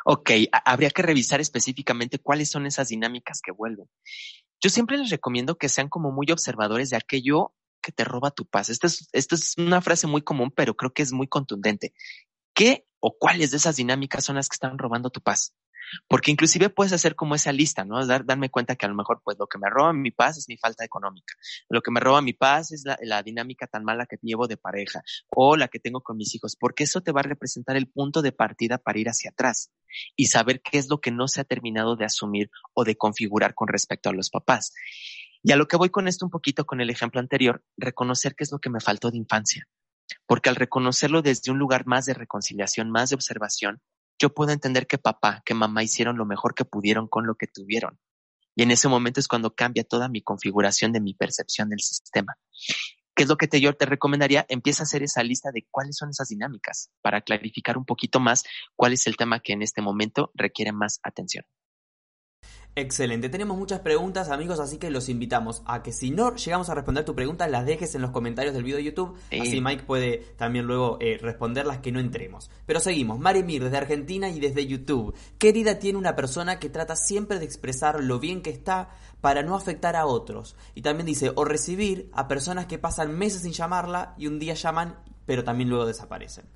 [0.04, 0.30] Ok,
[0.64, 3.88] habría que revisar específicamente cuáles son esas dinámicas que vuelven.
[4.62, 8.46] Yo siempre les recomiendo que sean como muy observadores de aquello que te roba tu
[8.46, 8.68] paz.
[8.68, 11.92] Esta es, es una frase muy común, pero creo que es muy contundente.
[12.54, 15.56] ¿Qué o cuáles de esas dinámicas son las que están robando tu paz?
[16.06, 18.06] Porque inclusive puedes hacer como esa lista, ¿no?
[18.06, 20.48] Dar, darme cuenta que a lo mejor, pues lo que me roba mi paz es
[20.48, 21.34] mi falta económica.
[21.68, 24.56] Lo que me roba mi paz es la, la dinámica tan mala que llevo de
[24.56, 25.02] pareja
[25.34, 28.22] o la que tengo con mis hijos, porque eso te va a representar el punto
[28.22, 29.72] de partida para ir hacia atrás
[30.16, 33.54] y saber qué es lo que no se ha terminado de asumir o de configurar
[33.54, 34.72] con respecto a los papás.
[35.42, 38.44] Y a lo que voy con esto un poquito con el ejemplo anterior, reconocer qué
[38.44, 39.66] es lo que me faltó de infancia.
[40.26, 43.80] Porque al reconocerlo desde un lugar más de reconciliación, más de observación,
[44.18, 47.48] yo puedo entender que papá, que mamá hicieron lo mejor que pudieron con lo que
[47.48, 47.98] tuvieron.
[48.54, 52.36] Y en ese momento es cuando cambia toda mi configuración de mi percepción del sistema.
[53.22, 54.44] ¿Qué es lo que te, yo te recomendaría?
[54.48, 58.42] Empieza a hacer esa lista de cuáles son esas dinámicas para clarificar un poquito más
[58.74, 61.44] cuál es el tema que en este momento requiere más atención.
[62.74, 66.74] Excelente, tenemos muchas preguntas amigos, así que los invitamos a que si no llegamos a
[66.74, 70.18] responder tu pregunta, las dejes en los comentarios del video de YouTube, así Mike puede
[70.38, 72.50] también luego eh, responder las que no entremos.
[72.64, 75.14] Pero seguimos, Mari Mir desde Argentina y desde YouTube.
[75.36, 78.88] ¿Qué herida tiene una persona que trata siempre de expresar lo bien que está
[79.20, 80.56] para no afectar a otros?
[80.74, 84.54] Y también dice, o recibir a personas que pasan meses sin llamarla y un día
[84.54, 86.46] llaman, pero también luego desaparecen.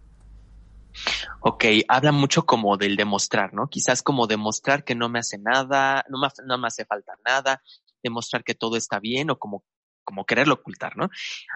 [1.40, 3.68] Ok, habla mucho como del demostrar, ¿no?
[3.68, 7.62] Quizás como demostrar que no me hace nada, no me, no me hace falta nada,
[8.02, 9.64] demostrar que todo está bien o como,
[10.04, 11.08] como quererlo ocultar, ¿no?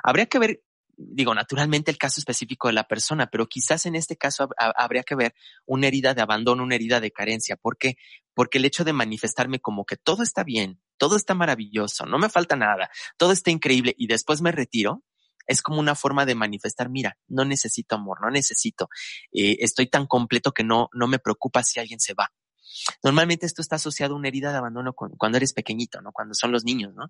[0.03, 0.63] Habría que ver,
[0.97, 5.15] digo, naturalmente el caso específico de la persona, pero quizás en este caso habría que
[5.15, 5.35] ver
[5.67, 7.57] una herida de abandono, una herida de carencia.
[7.57, 7.97] ¿Por qué?
[8.35, 12.29] Porque el hecho de manifestarme como que todo está bien, todo está maravilloso, no me
[12.29, 15.03] falta nada, todo está increíble y después me retiro,
[15.47, 18.89] es como una forma de manifestar, mira, no necesito amor, no necesito,
[19.33, 22.33] eh, estoy tan completo que no, no me preocupa si alguien se va.
[23.03, 26.13] Normalmente esto está asociado a una herida de abandono cuando eres pequeñito, ¿no?
[26.13, 27.09] Cuando son los niños, ¿no?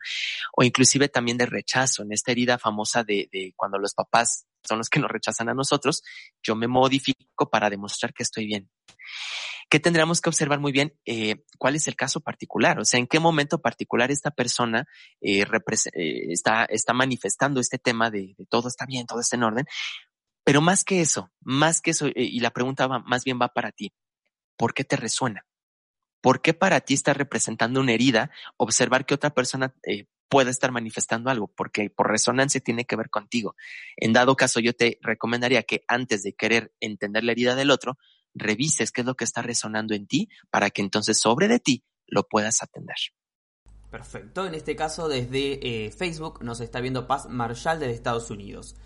[0.56, 4.78] O inclusive también de rechazo, en esta herida famosa de, de cuando los papás son
[4.78, 6.02] los que nos rechazan a nosotros,
[6.42, 8.68] yo me modifico para demostrar que estoy bien
[9.70, 13.06] que tendríamos que observar muy bien eh, cuál es el caso particular, o sea, en
[13.06, 14.84] qué momento particular esta persona
[15.20, 15.46] eh,
[15.94, 19.66] eh, está, está manifestando este tema de, todo está bien, todo está en orden.
[20.44, 23.70] Pero más que eso, más que eso, y la pregunta va, más bien va para
[23.70, 23.92] ti,
[24.56, 25.46] ¿por qué te resuena?
[26.20, 29.72] ¿Por qué para ti está representando una herida observar que otra persona
[30.30, 31.48] pueda estar manifestando algo?
[31.48, 33.56] Porque por resonancia tiene que ver contigo.
[33.96, 37.98] En dado caso, yo te recomendaría que antes de querer entender la herida del otro,
[38.32, 41.84] revises qué es lo que está resonando en ti para que entonces sobre de ti
[42.06, 42.96] lo puedas atender.
[43.90, 48.76] Perfecto, en este caso desde eh, Facebook nos está viendo Paz Marshall desde Estados Unidos.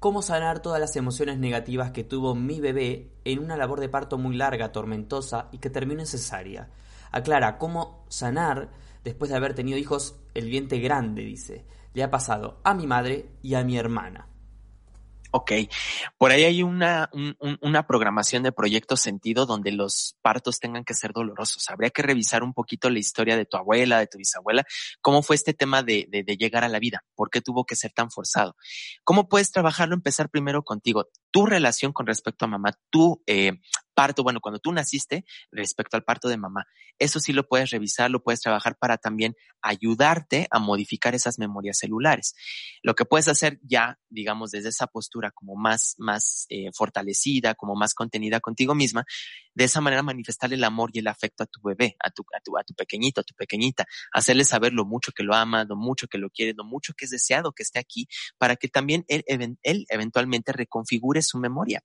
[0.00, 4.18] ¿Cómo sanar todas las emociones negativas que tuvo mi bebé en una labor de parto
[4.18, 6.70] muy larga, tormentosa y que terminó en cesárea?
[7.12, 8.68] Aclara, ¿cómo sanar
[9.08, 11.22] después de haber tenido hijos el vientre grande?
[11.24, 11.64] Dice.
[11.94, 14.28] Le ha pasado a mi madre y a mi hermana.
[15.30, 15.52] Ok,
[16.16, 17.10] por ahí hay una,
[17.60, 21.68] una programación de proyecto sentido donde los partos tengan que ser dolorosos.
[21.68, 24.64] Habría que revisar un poquito la historia de tu abuela, de tu bisabuela,
[25.02, 27.76] cómo fue este tema de, de, de llegar a la vida, por qué tuvo que
[27.76, 28.56] ser tan forzado.
[29.04, 29.94] ¿Cómo puedes trabajarlo?
[29.94, 33.52] Empezar primero contigo, tu relación con respecto a mamá, tu eh,
[33.98, 36.68] parto, bueno, cuando tú naciste respecto al parto de mamá.
[37.00, 41.78] Eso sí lo puedes revisar, lo puedes trabajar para también ayudarte a modificar esas memorias
[41.78, 42.36] celulares.
[42.84, 47.74] Lo que puedes hacer ya, digamos, desde esa postura como más, más eh, fortalecida, como
[47.74, 49.04] más contenida contigo misma,
[49.52, 52.40] de esa manera manifestarle el amor y el afecto a tu bebé, a tu, a
[52.40, 55.74] tu, a tu pequeñito, a tu pequeñita, hacerle saber lo mucho que lo ama, lo
[55.74, 58.06] mucho que lo quiere, lo mucho que es deseado que esté aquí,
[58.38, 59.24] para que también él
[59.88, 61.82] eventualmente reconfigure su memoria.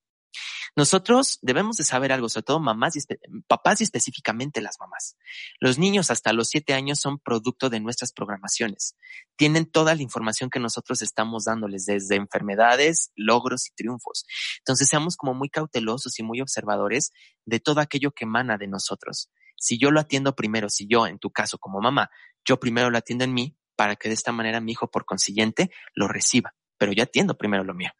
[0.75, 2.99] Nosotros debemos de saber algo, sobre todo mamás y
[3.47, 5.17] papás y específicamente las mamás.
[5.59, 8.95] Los niños hasta los siete años son producto de nuestras programaciones.
[9.35, 14.25] Tienen toda la información que nosotros estamos dándoles desde enfermedades, logros y triunfos.
[14.59, 17.11] Entonces seamos como muy cautelosos y muy observadores
[17.45, 19.29] de todo aquello que emana de nosotros.
[19.57, 22.09] Si yo lo atiendo primero, si yo, en tu caso como mamá,
[22.45, 25.71] yo primero lo atiendo en mí, para que de esta manera mi hijo, por consiguiente,
[25.93, 26.53] lo reciba.
[26.77, 27.91] Pero yo atiendo primero lo mío.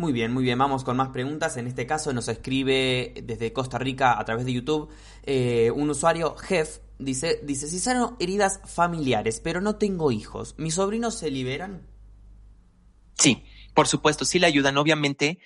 [0.00, 0.58] Muy bien, muy bien.
[0.58, 1.58] Vamos con más preguntas.
[1.58, 4.88] En este caso nos escribe desde Costa Rica a través de YouTube
[5.24, 10.76] eh, un usuario, Jeff, dice, dice, si sano heridas familiares, pero no tengo hijos, ¿mis
[10.76, 11.86] sobrinos se liberan?
[13.18, 14.78] Sí, por supuesto, sí le ayudan.
[14.78, 15.38] Obviamente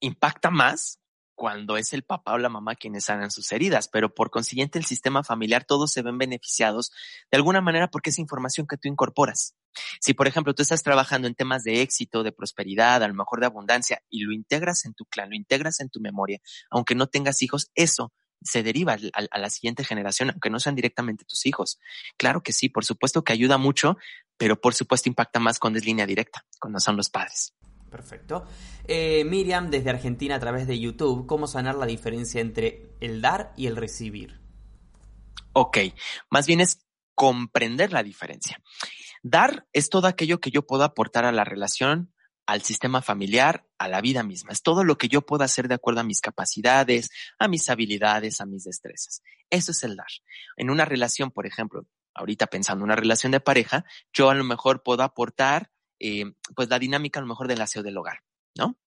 [0.00, 1.00] impacta más
[1.38, 4.84] cuando es el papá o la mamá quienes sanan sus heridas, pero por consiguiente el
[4.84, 6.90] sistema familiar todos se ven beneficiados
[7.30, 9.54] de alguna manera porque es información que tú incorporas.
[10.00, 13.38] Si, por ejemplo, tú estás trabajando en temas de éxito, de prosperidad, a lo mejor
[13.38, 17.06] de abundancia, y lo integras en tu clan, lo integras en tu memoria, aunque no
[17.06, 21.78] tengas hijos, eso se deriva a, la siguiente generación, aunque no sean directamente tus hijos.
[22.16, 23.96] Claro que sí, por supuesto que ayuda mucho,
[24.36, 27.54] pero por supuesto impacta más cuando es línea directa, cuando son los padres.
[27.90, 28.46] Perfecto.
[28.84, 33.52] Eh, Miriam, desde Argentina a través de YouTube, ¿cómo sanar la diferencia entre el dar
[33.56, 34.40] y el recibir?
[35.52, 35.78] Ok,
[36.30, 38.62] más bien es comprender la diferencia.
[39.22, 42.12] Dar es todo aquello que yo puedo aportar a la relación,
[42.46, 44.52] al sistema familiar, a la vida misma.
[44.52, 48.40] Es todo lo que yo puedo hacer de acuerdo a mis capacidades, a mis habilidades,
[48.40, 49.22] a mis destrezas.
[49.50, 50.06] Eso es el dar.
[50.56, 54.44] En una relación, por ejemplo, ahorita pensando en una relación de pareja, yo a lo
[54.44, 58.20] mejor puedo aportar eh, pues la dinámica a lo mejor del aseo del hogar,
[58.56, 58.78] ¿no?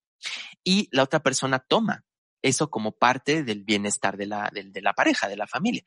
[0.63, 2.05] Y la otra persona toma
[2.41, 5.83] eso como parte del bienestar de la, de la pareja, de la familia.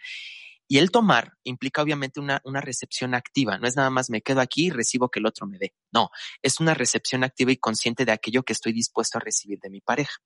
[0.66, 3.58] Y el tomar implica obviamente una, una recepción activa.
[3.58, 5.74] No es nada más me quedo aquí y recibo que el otro me dé.
[5.92, 6.10] No,
[6.42, 9.80] es una recepción activa y consciente de aquello que estoy dispuesto a recibir de mi
[9.80, 10.16] pareja.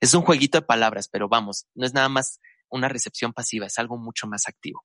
[0.00, 3.78] Es un jueguito de palabras, pero vamos, no es nada más una recepción pasiva, es
[3.78, 4.84] algo mucho más activo.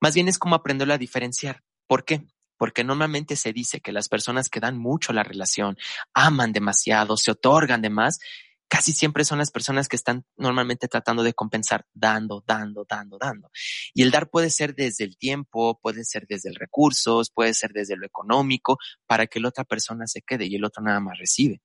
[0.00, 1.62] Más bien es como aprenderlo a diferenciar.
[1.86, 2.26] ¿Por qué?
[2.64, 5.76] Porque normalmente se dice que las personas que dan mucho la relación,
[6.14, 8.20] aman demasiado, se otorgan de más,
[8.68, 13.50] casi siempre son las personas que están normalmente tratando de compensar, dando, dando, dando, dando.
[13.92, 17.72] Y el dar puede ser desde el tiempo, puede ser desde el recursos, puede ser
[17.74, 21.18] desde lo económico, para que la otra persona se quede y el otro nada más
[21.18, 21.60] recibe.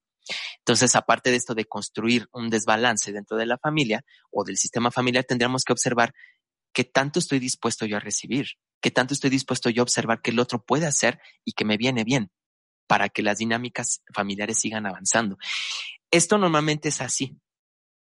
[0.58, 4.92] Entonces, aparte de esto de construir un desbalance dentro de la familia o del sistema
[4.92, 6.14] familiar, tendríamos que observar
[6.74, 8.48] qué tanto estoy dispuesto yo a recibir,
[8.82, 11.78] qué tanto estoy dispuesto yo a observar que el otro puede hacer y que me
[11.78, 12.32] viene bien
[12.88, 15.38] para que las dinámicas familiares sigan avanzando.
[16.12, 17.38] Esto normalmente es así,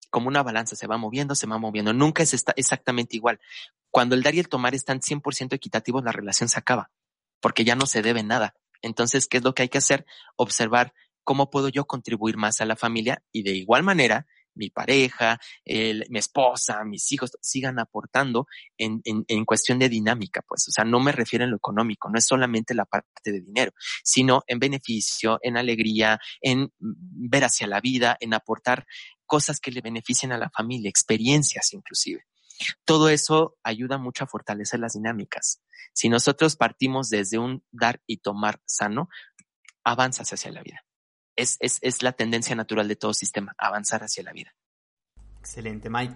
[0.10, 3.39] como una balanza, se va moviendo, se va moviendo, nunca es exactamente igual.
[3.89, 6.91] Cuando el dar y el tomar están 100% equitativos, la relación se acaba,
[7.39, 8.56] porque ya no se debe nada.
[8.82, 10.06] Entonces, ¿qué es lo que hay que hacer?
[10.36, 10.93] Observar
[11.24, 16.19] cómo puedo yo contribuir más a la familia y de igual manera mi pareja, mi
[16.19, 20.99] esposa, mis hijos, sigan aportando en, en, en, cuestión de dinámica, pues, o sea, no
[20.99, 23.71] me refiero en lo económico, no es solamente la parte de dinero,
[24.03, 28.85] sino en beneficio, en alegría, en ver hacia la vida, en aportar
[29.25, 32.25] cosas que le beneficien a la familia, experiencias inclusive.
[32.85, 35.61] Todo eso ayuda mucho a fortalecer las dinámicas.
[35.93, 39.09] Si nosotros partimos desde un dar y tomar sano,
[39.83, 40.83] avanzas hacia la vida
[41.41, 44.54] es, es, es la tendencia natural de todo sistema, avanzar hacia la vida.
[45.39, 46.15] Excelente, Mike.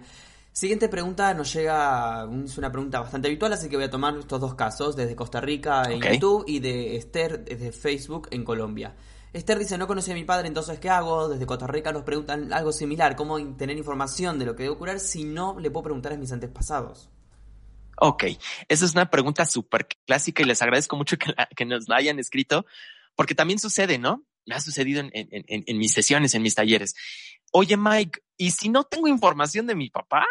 [0.52, 4.40] Siguiente pregunta nos llega, es una pregunta bastante habitual, así que voy a tomar estos
[4.40, 8.94] dos casos, desde Costa Rica en YouTube y de Esther desde Facebook en Colombia.
[9.34, 11.28] Esther dice, no conocí a mi padre, entonces ¿qué hago?
[11.28, 14.98] Desde Costa Rica nos preguntan algo similar, ¿cómo tener información de lo que debe curar
[14.98, 17.10] si no le puedo preguntar a mis antepasados?
[17.98, 18.24] Ok,
[18.68, 22.18] esa es una pregunta súper clásica y les agradezco mucho que, que nos la hayan
[22.18, 22.64] escrito,
[23.14, 24.24] porque también sucede, ¿no?
[24.46, 26.94] Me ha sucedido en, mis sesiones, en mis talleres.
[27.52, 30.26] Oye, Mike, ¿y si no tengo información de mi papá?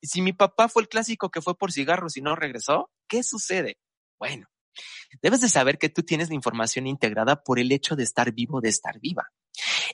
[0.00, 2.90] ¿Y si mi papá fue el clásico que fue por cigarros y no regresó?
[3.08, 3.78] ¿Qué sucede?
[4.18, 4.48] Bueno,
[5.22, 8.60] Debes de saber que tú tienes la información integrada por el hecho de estar vivo,
[8.60, 9.32] de estar viva.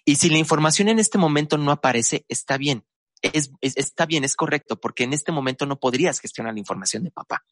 [0.04, 2.84] Y si la información en este momento no aparece, está bien.
[3.32, 7.10] Es, está bien, es correcto, porque en este momento no podrías gestionar la información de
[7.10, 7.44] papá.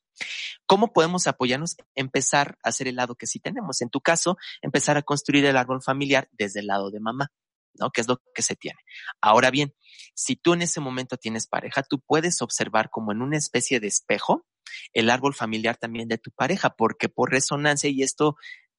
[0.66, 1.76] ¿Cómo podemos apoyarnos?
[1.94, 3.80] Empezar a hacer el lado que sí tenemos.
[3.80, 7.32] En tu caso, empezar a construir el árbol familiar desde el lado de mamá.
[7.78, 7.90] ¿no?
[7.90, 8.78] Que es lo que se tiene.
[9.20, 9.74] Ahora bien,
[10.14, 13.86] si tú en ese momento tienes pareja, tú puedes observar como en una especie de
[13.86, 14.44] espejo
[14.92, 18.36] el árbol familiar también de tu pareja, porque por resonancia, y esto,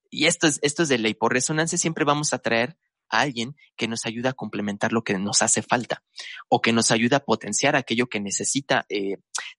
[0.10, 2.78] y esto es, esto es de ley, por resonancia siempre vamos a traer
[3.14, 6.04] a alguien que nos ayuda a complementar lo que nos hace falta
[6.50, 9.18] o que nos ayuda a potenciar aquello que necesita eh,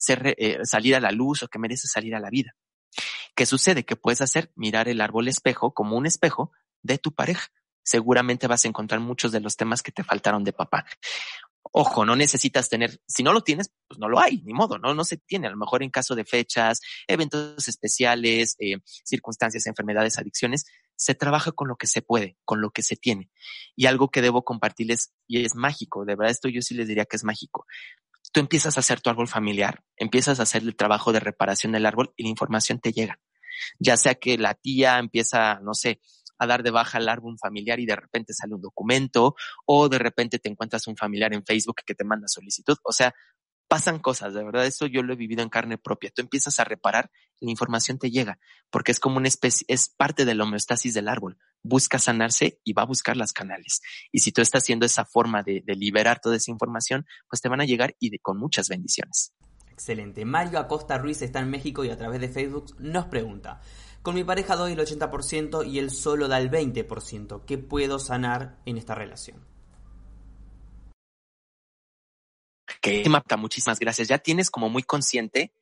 [0.09, 2.57] eh, salir a la luz o que merece salir a la vida.
[3.35, 3.85] ¿Qué sucede?
[3.85, 6.53] Que puedes hacer mirar el árbol espejo como un espejo
[6.83, 7.49] de tu pareja.
[7.83, 10.87] Seguramente vas a encontrar muchos de los temas que te faltaron de papá.
[11.73, 14.95] Ojo, no necesitas tener, si no lo tienes, pues no lo hay, ni modo, no,
[14.95, 15.49] no se tiene.
[15.49, 20.67] A lo mejor en caso de fechas, eventos especiales, eh, circunstancias, enfermedades, adicciones,
[20.97, 23.31] se trabaja con lo que se puede, con lo que se tiene.
[23.77, 27.05] Y algo que debo compartirles, y es mágico, de verdad esto yo sí les diría
[27.05, 27.67] que es mágico.
[28.33, 31.87] Tú empiezas a hacer tu árbol familiar, empiezas a hacer el trabajo de reparación del
[31.87, 33.21] árbol y la información te llega.
[33.79, 36.01] Ya sea que la tía empieza, no sé,
[36.39, 39.37] a dar de baja el árbol familiar y de repente sale un documento
[39.67, 42.77] o de repente te encuentras un familiar en Facebook que te manda solicitud.
[42.83, 43.15] O sea,
[43.69, 46.11] pasan cosas, de verdad, eso yo lo he vivido en carne propia.
[46.15, 47.11] Tú empiezas a reparar,
[47.45, 48.39] la información te llega,
[48.71, 51.39] porque es como una especie, es parte de la homeostasis del árbol.
[51.63, 53.81] Busca sanarse y va a buscar las canales.
[54.13, 57.61] Y si tú estás haciendo esa forma de, liberar toda esa información, pues te van
[57.61, 59.33] a llegar y con muchas bendiciones.
[59.71, 60.25] Excelente.
[60.25, 63.61] Mario Acosta Ruiz está en México y a través de Facebook nos pregunta,
[64.03, 67.45] con mi pareja doy el 80% y él solo da el 20%.
[67.47, 69.45] ¿Qué puedo sanar en esta relación?
[72.81, 74.09] Que Marta, muchísimas gracias.
[74.09, 75.53] Ya tienes como muy consciente.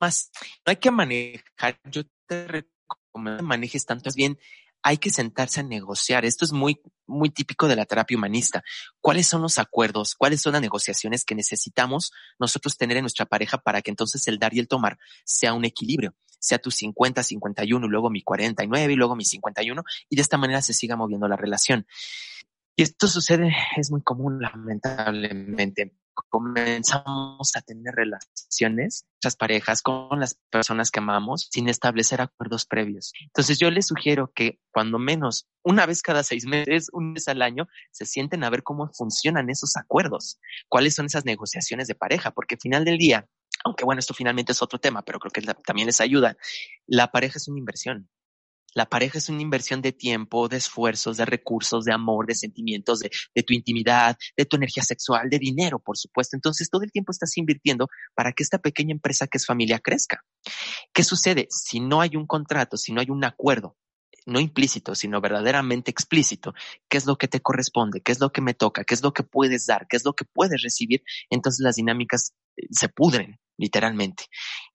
[0.00, 0.30] Más,
[0.64, 4.38] no hay que manejar, yo te recomiendo que manejes tanto, es bien
[4.86, 6.24] hay que sentarse a negociar.
[6.24, 8.62] Esto es muy, muy típico de la terapia humanista.
[9.00, 10.14] ¿Cuáles son los acuerdos?
[10.14, 14.38] ¿Cuáles son las negociaciones que necesitamos nosotros tener en nuestra pareja para que entonces el
[14.38, 16.14] dar y el tomar sea un equilibrio?
[16.38, 20.62] Sea tu 50, 51, luego mi 49 y luego mi 51 y de esta manera
[20.62, 21.84] se siga moviendo la relación.
[22.76, 25.96] Y esto sucede, es muy común lamentablemente
[26.28, 33.12] comenzamos a tener relaciones, muchas parejas con las personas que amamos sin establecer acuerdos previos.
[33.22, 37.42] Entonces yo les sugiero que cuando menos una vez cada seis meses, un mes al
[37.42, 40.38] año, se sienten a ver cómo funcionan esos acuerdos,
[40.68, 43.26] cuáles son esas negociaciones de pareja, porque al final del día,
[43.64, 46.36] aunque bueno, esto finalmente es otro tema, pero creo que también les ayuda,
[46.86, 48.08] la pareja es una inversión.
[48.76, 52.98] La pareja es una inversión de tiempo, de esfuerzos, de recursos, de amor, de sentimientos,
[52.98, 56.36] de, tu intimidad, de tu energía sexual, de dinero, por supuesto.
[56.36, 60.22] Entonces, todo el tiempo estás invirtiendo para que esta pequeña empresa que es familia crezca.
[60.92, 61.46] ¿Qué sucede?
[61.48, 63.78] Si no hay un contrato, si no hay un acuerdo,
[64.26, 66.54] no implícito, sino verdaderamente explícito,
[66.88, 69.12] qué es lo que te corresponde, qué es lo que me toca, qué es lo
[69.12, 73.38] que puedes dar, qué es lo que puedes recibir, entonces las dinámicas eh, se pudren
[73.58, 74.24] literalmente.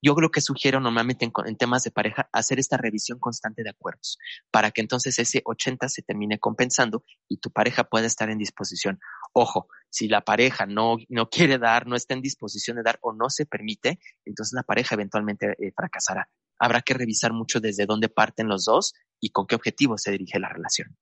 [0.02, 4.18] Yo creo que sugiero normalmente en, temas de pareja hacer esta revisión constante de acuerdos
[4.49, 8.99] para que entonces ese 80 se termine compensando y tu pareja pueda estar en disposición.
[9.34, 13.14] Ojo, si la pareja no, no quiere dar, no está en disposición de dar o
[13.14, 16.30] no se permite, entonces la pareja eventualmente eh, fracasará.
[16.60, 20.39] Habrá que revisar mucho desde dónde parten los dos y con qué objetivo se dirige
[20.39, 20.97] la relación.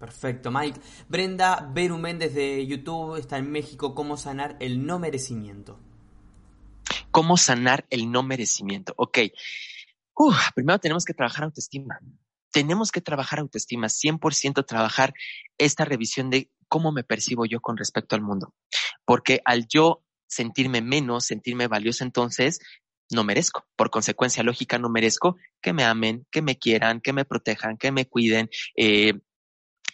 [0.00, 0.80] Perfecto, Mike.
[1.08, 3.94] Brenda Berumen desde YouTube está en México.
[3.94, 5.78] ¿Cómo sanar el no merecimiento?
[7.10, 8.94] ¿Cómo sanar el no merecimiento?
[8.96, 9.18] Ok.
[10.54, 12.00] primero tenemos que trabajar autoestima.
[12.50, 15.12] Tenemos que trabajar autoestima, 100% trabajar
[15.58, 18.54] esta revisión de cómo me percibo yo con respecto al mundo.
[19.04, 22.60] Porque al yo sentirme menos, sentirme valioso, entonces
[23.10, 23.66] no merezco.
[23.76, 27.92] Por consecuencia lógica, no merezco que me amen, que me quieran, que me protejan, que
[27.92, 29.14] me cuiden, eh,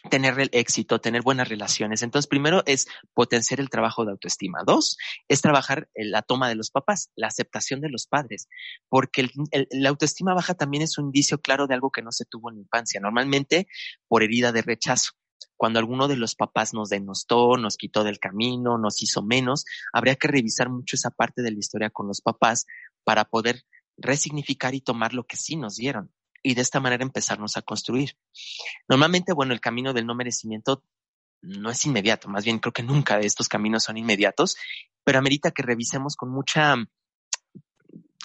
[0.08, 2.02] tener el éxito, tener buenas relaciones.
[2.02, 4.60] Entonces, primero es potenciar el trabajo de autoestima.
[4.64, 4.96] Dos,
[5.28, 8.48] es trabajar en la toma de los papás, la aceptación de los padres,
[8.88, 9.28] porque
[9.70, 12.56] la autoestima baja también es un indicio claro de algo que no se tuvo en
[12.56, 13.66] la infancia, normalmente
[14.08, 15.12] por herida de rechazo.
[15.56, 20.16] Cuando alguno de los papás nos denostó, nos quitó del camino, nos hizo menos, habría
[20.16, 22.66] que revisar mucho esa parte de la historia con los papás
[23.04, 23.64] para poder
[23.96, 26.12] resignificar y tomar lo que sí nos dieron
[26.42, 28.16] y de esta manera empezarnos a construir.
[28.88, 30.84] Normalmente, bueno, el camino del no merecimiento
[31.42, 34.56] no es inmediato, más bien creo que nunca estos caminos son inmediatos,
[35.04, 36.76] pero amerita que revisemos con mucha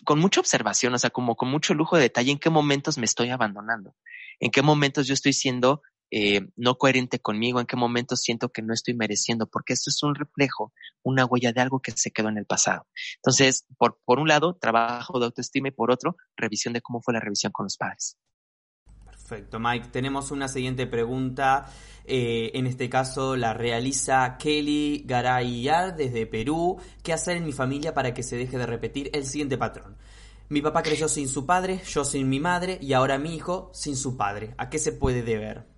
[0.03, 3.05] con mucha observación, o sea, como con mucho lujo de detalle en qué momentos me
[3.05, 3.95] estoy abandonando,
[4.39, 5.81] en qué momentos yo estoy siendo
[6.11, 10.03] eh, no coherente conmigo, en qué momento siento que no estoy mereciendo, porque esto es
[10.03, 12.85] un reflejo, una huella de algo que se quedó en el pasado.
[13.15, 17.21] Entonces, por, un lado, trabajo de autoestima y por otro, revisión de cómo fue la
[17.21, 18.17] revisión con los padres.
[19.05, 19.87] Perfecto, Mike.
[19.91, 21.71] Tenemos una siguiente pregunta.
[22.03, 26.77] Eh, en este caso la realiza Kelly Garayar desde Perú.
[27.01, 29.95] ¿Qué hacer en mi familia para que se deje de repetir el siguiente patrón?
[30.49, 33.95] Mi papá creció sin su padre, yo sin mi madre y ahora mi hijo sin
[33.95, 34.53] su padre.
[34.57, 35.70] ¿A qué se puede deber?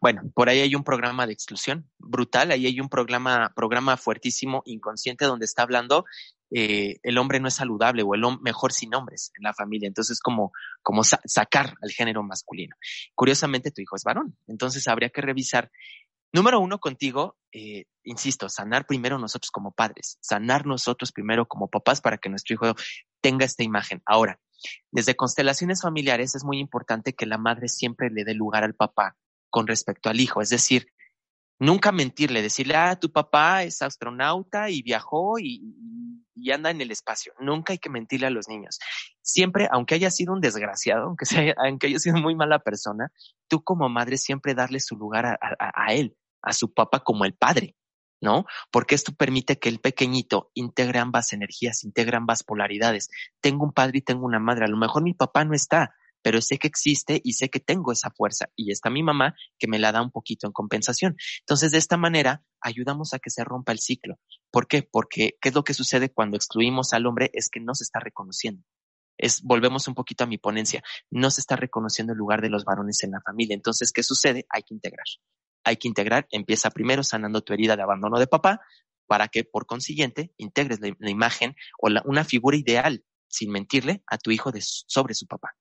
[0.00, 4.62] Bueno, por ahí hay un programa de exclusión brutal, ahí hay un programa, programa fuertísimo,
[4.64, 6.04] inconsciente, donde está hablando
[6.50, 9.86] eh, el hombre no es saludable o el mejor sin hombres en la familia.
[9.86, 10.52] Entonces, como,
[10.82, 12.76] como sacar al género masculino.
[13.14, 14.36] Curiosamente, tu hijo es varón.
[14.46, 15.70] Entonces, habría que revisar,
[16.32, 22.00] número uno, contigo, eh, insisto, sanar primero nosotros como padres, sanar nosotros primero como papás
[22.00, 22.74] para que nuestro hijo
[23.20, 24.02] tenga esta imagen.
[24.06, 24.40] Ahora,
[24.90, 29.16] desde constelaciones familiares es muy importante que la madre siempre le dé lugar al papá
[29.50, 30.40] con respecto al hijo.
[30.40, 30.88] Es decir,
[31.58, 35.74] nunca mentirle, decirle, ah, tu papá es astronauta y viajó y,
[36.52, 37.34] anda en el espacio.
[37.40, 38.78] Nunca hay que mentirle a los niños.
[39.20, 43.12] Siempre, aunque haya sido un desgraciado, aunque, sea, aunque haya sido muy mala persona,
[43.48, 47.34] tú como madre siempre darle su lugar a, a él, a su papá como el
[47.34, 47.74] padre.
[48.20, 48.46] ¿no?
[48.72, 53.10] Porque esto permite que el pequeñito integre ambas energías, integre ambas polaridades.
[53.40, 54.64] Tengo un padre y tengo una madre.
[54.64, 57.92] A lo mejor mi papá no está, pero sé que existe y sé que tengo
[57.92, 61.16] esa fuerza y está mi mamá que me la da un poquito en compensación.
[61.40, 64.18] Entonces, de esta manera, ayudamos a que se rompa el ciclo.
[64.50, 64.82] ¿Por qué?
[64.82, 67.30] Porque, ¿qué es lo que sucede cuando excluimos al hombre?
[67.32, 68.62] Es que no se está reconociendo.
[69.16, 72.64] Es, volvemos un poquito a mi ponencia, no se está reconociendo el lugar de los
[72.64, 73.54] varones en la familia.
[73.54, 74.46] Entonces, ¿qué sucede?
[74.48, 75.06] Hay que integrar.
[75.64, 78.60] Hay que integrar, empieza primero sanando tu herida de abandono de papá,
[79.08, 84.30] para que por consiguiente integres la, imagen o una figura ideal, sin mentirle, a tu
[84.30, 85.56] hijo sobre su papá.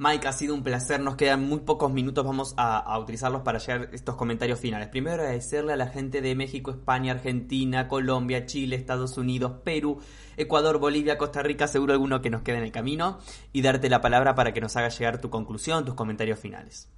[0.00, 1.00] Mike, ha sido un placer.
[1.00, 2.24] Nos quedan muy pocos minutos.
[2.24, 4.88] Vamos a, utilizarlos para llegar estos comentarios finales.
[4.88, 10.00] Primero, agradecerle a la gente de México, España, Argentina, Colombia, Chile, Estados Unidos, Perú,
[10.36, 13.18] Ecuador, Bolivia, Costa Rica, seguro alguno que nos quede en el camino.
[13.52, 16.88] Y darte la palabra para que nos haga llegar tu conclusión, tus comentarios finales.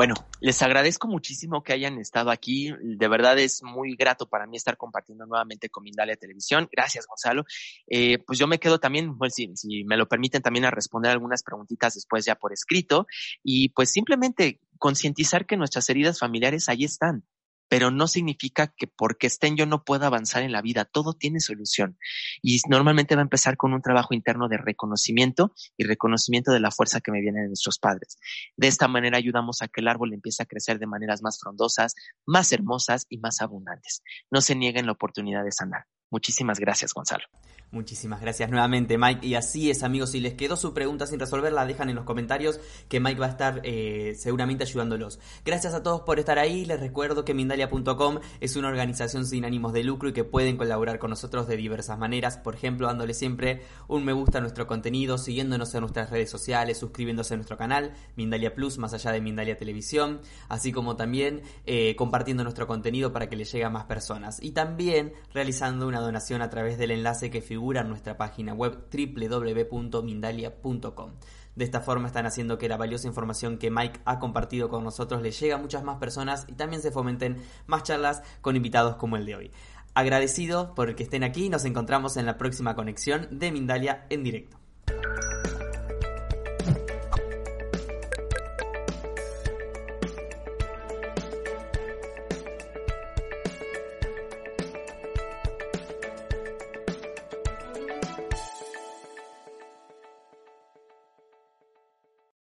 [0.00, 2.72] Bueno, les agradezco muchísimo que hayan estado aquí.
[2.80, 6.70] De verdad es muy grato para mí estar compartiendo nuevamente con Mindalia Televisión.
[6.72, 7.44] Gracias, Gonzalo.
[7.86, 11.12] Eh, pues yo me quedo también, pues si, si me lo permiten, también a responder
[11.12, 13.06] algunas preguntitas después ya por escrito.
[13.42, 17.22] Y pues simplemente concientizar que nuestras heridas familiares ahí están
[17.70, 20.84] pero no significa que porque estén yo no pueda avanzar en la vida.
[20.84, 21.96] Todo tiene solución.
[22.42, 26.72] Y normalmente va a empezar con un trabajo interno de reconocimiento y reconocimiento de la
[26.72, 28.18] fuerza que me viene de nuestros padres.
[28.56, 31.94] De esta manera ayudamos a que el árbol empiece a crecer de maneras más frondosas,
[32.26, 34.02] más hermosas y más abundantes.
[34.32, 35.84] No se nieguen la oportunidad de sanar.
[36.10, 37.24] Muchísimas gracias, Gonzalo.
[37.72, 39.24] Muchísimas gracias nuevamente, Mike.
[39.24, 40.10] Y así es, amigos.
[40.10, 42.58] Si les quedó su pregunta sin resolver, la dejan en los comentarios,
[42.88, 45.20] que Mike va a estar eh, seguramente ayudándolos.
[45.44, 46.64] Gracias a todos por estar ahí.
[46.64, 50.98] Les recuerdo que Mindalia.com es una organización sin ánimos de lucro y que pueden colaborar
[50.98, 52.38] con nosotros de diversas maneras.
[52.38, 56.76] Por ejemplo, dándole siempre un me gusta a nuestro contenido, siguiéndonos en nuestras redes sociales,
[56.76, 61.94] suscribiéndose a nuestro canal, Mindalia Plus, más allá de Mindalia Televisión, así como también eh,
[61.94, 64.42] compartiendo nuestro contenido para que le llegue a más personas.
[64.42, 68.88] Y también realizando una donación a través del enlace que figura en nuestra página web
[68.92, 71.12] www.mindalia.com.
[71.56, 75.22] De esta forma están haciendo que la valiosa información que Mike ha compartido con nosotros
[75.22, 79.16] le llegue a muchas más personas y también se fomenten más charlas con invitados como
[79.16, 79.50] el de hoy.
[79.94, 84.56] Agradecido por que estén aquí, nos encontramos en la próxima conexión de Mindalia en directo.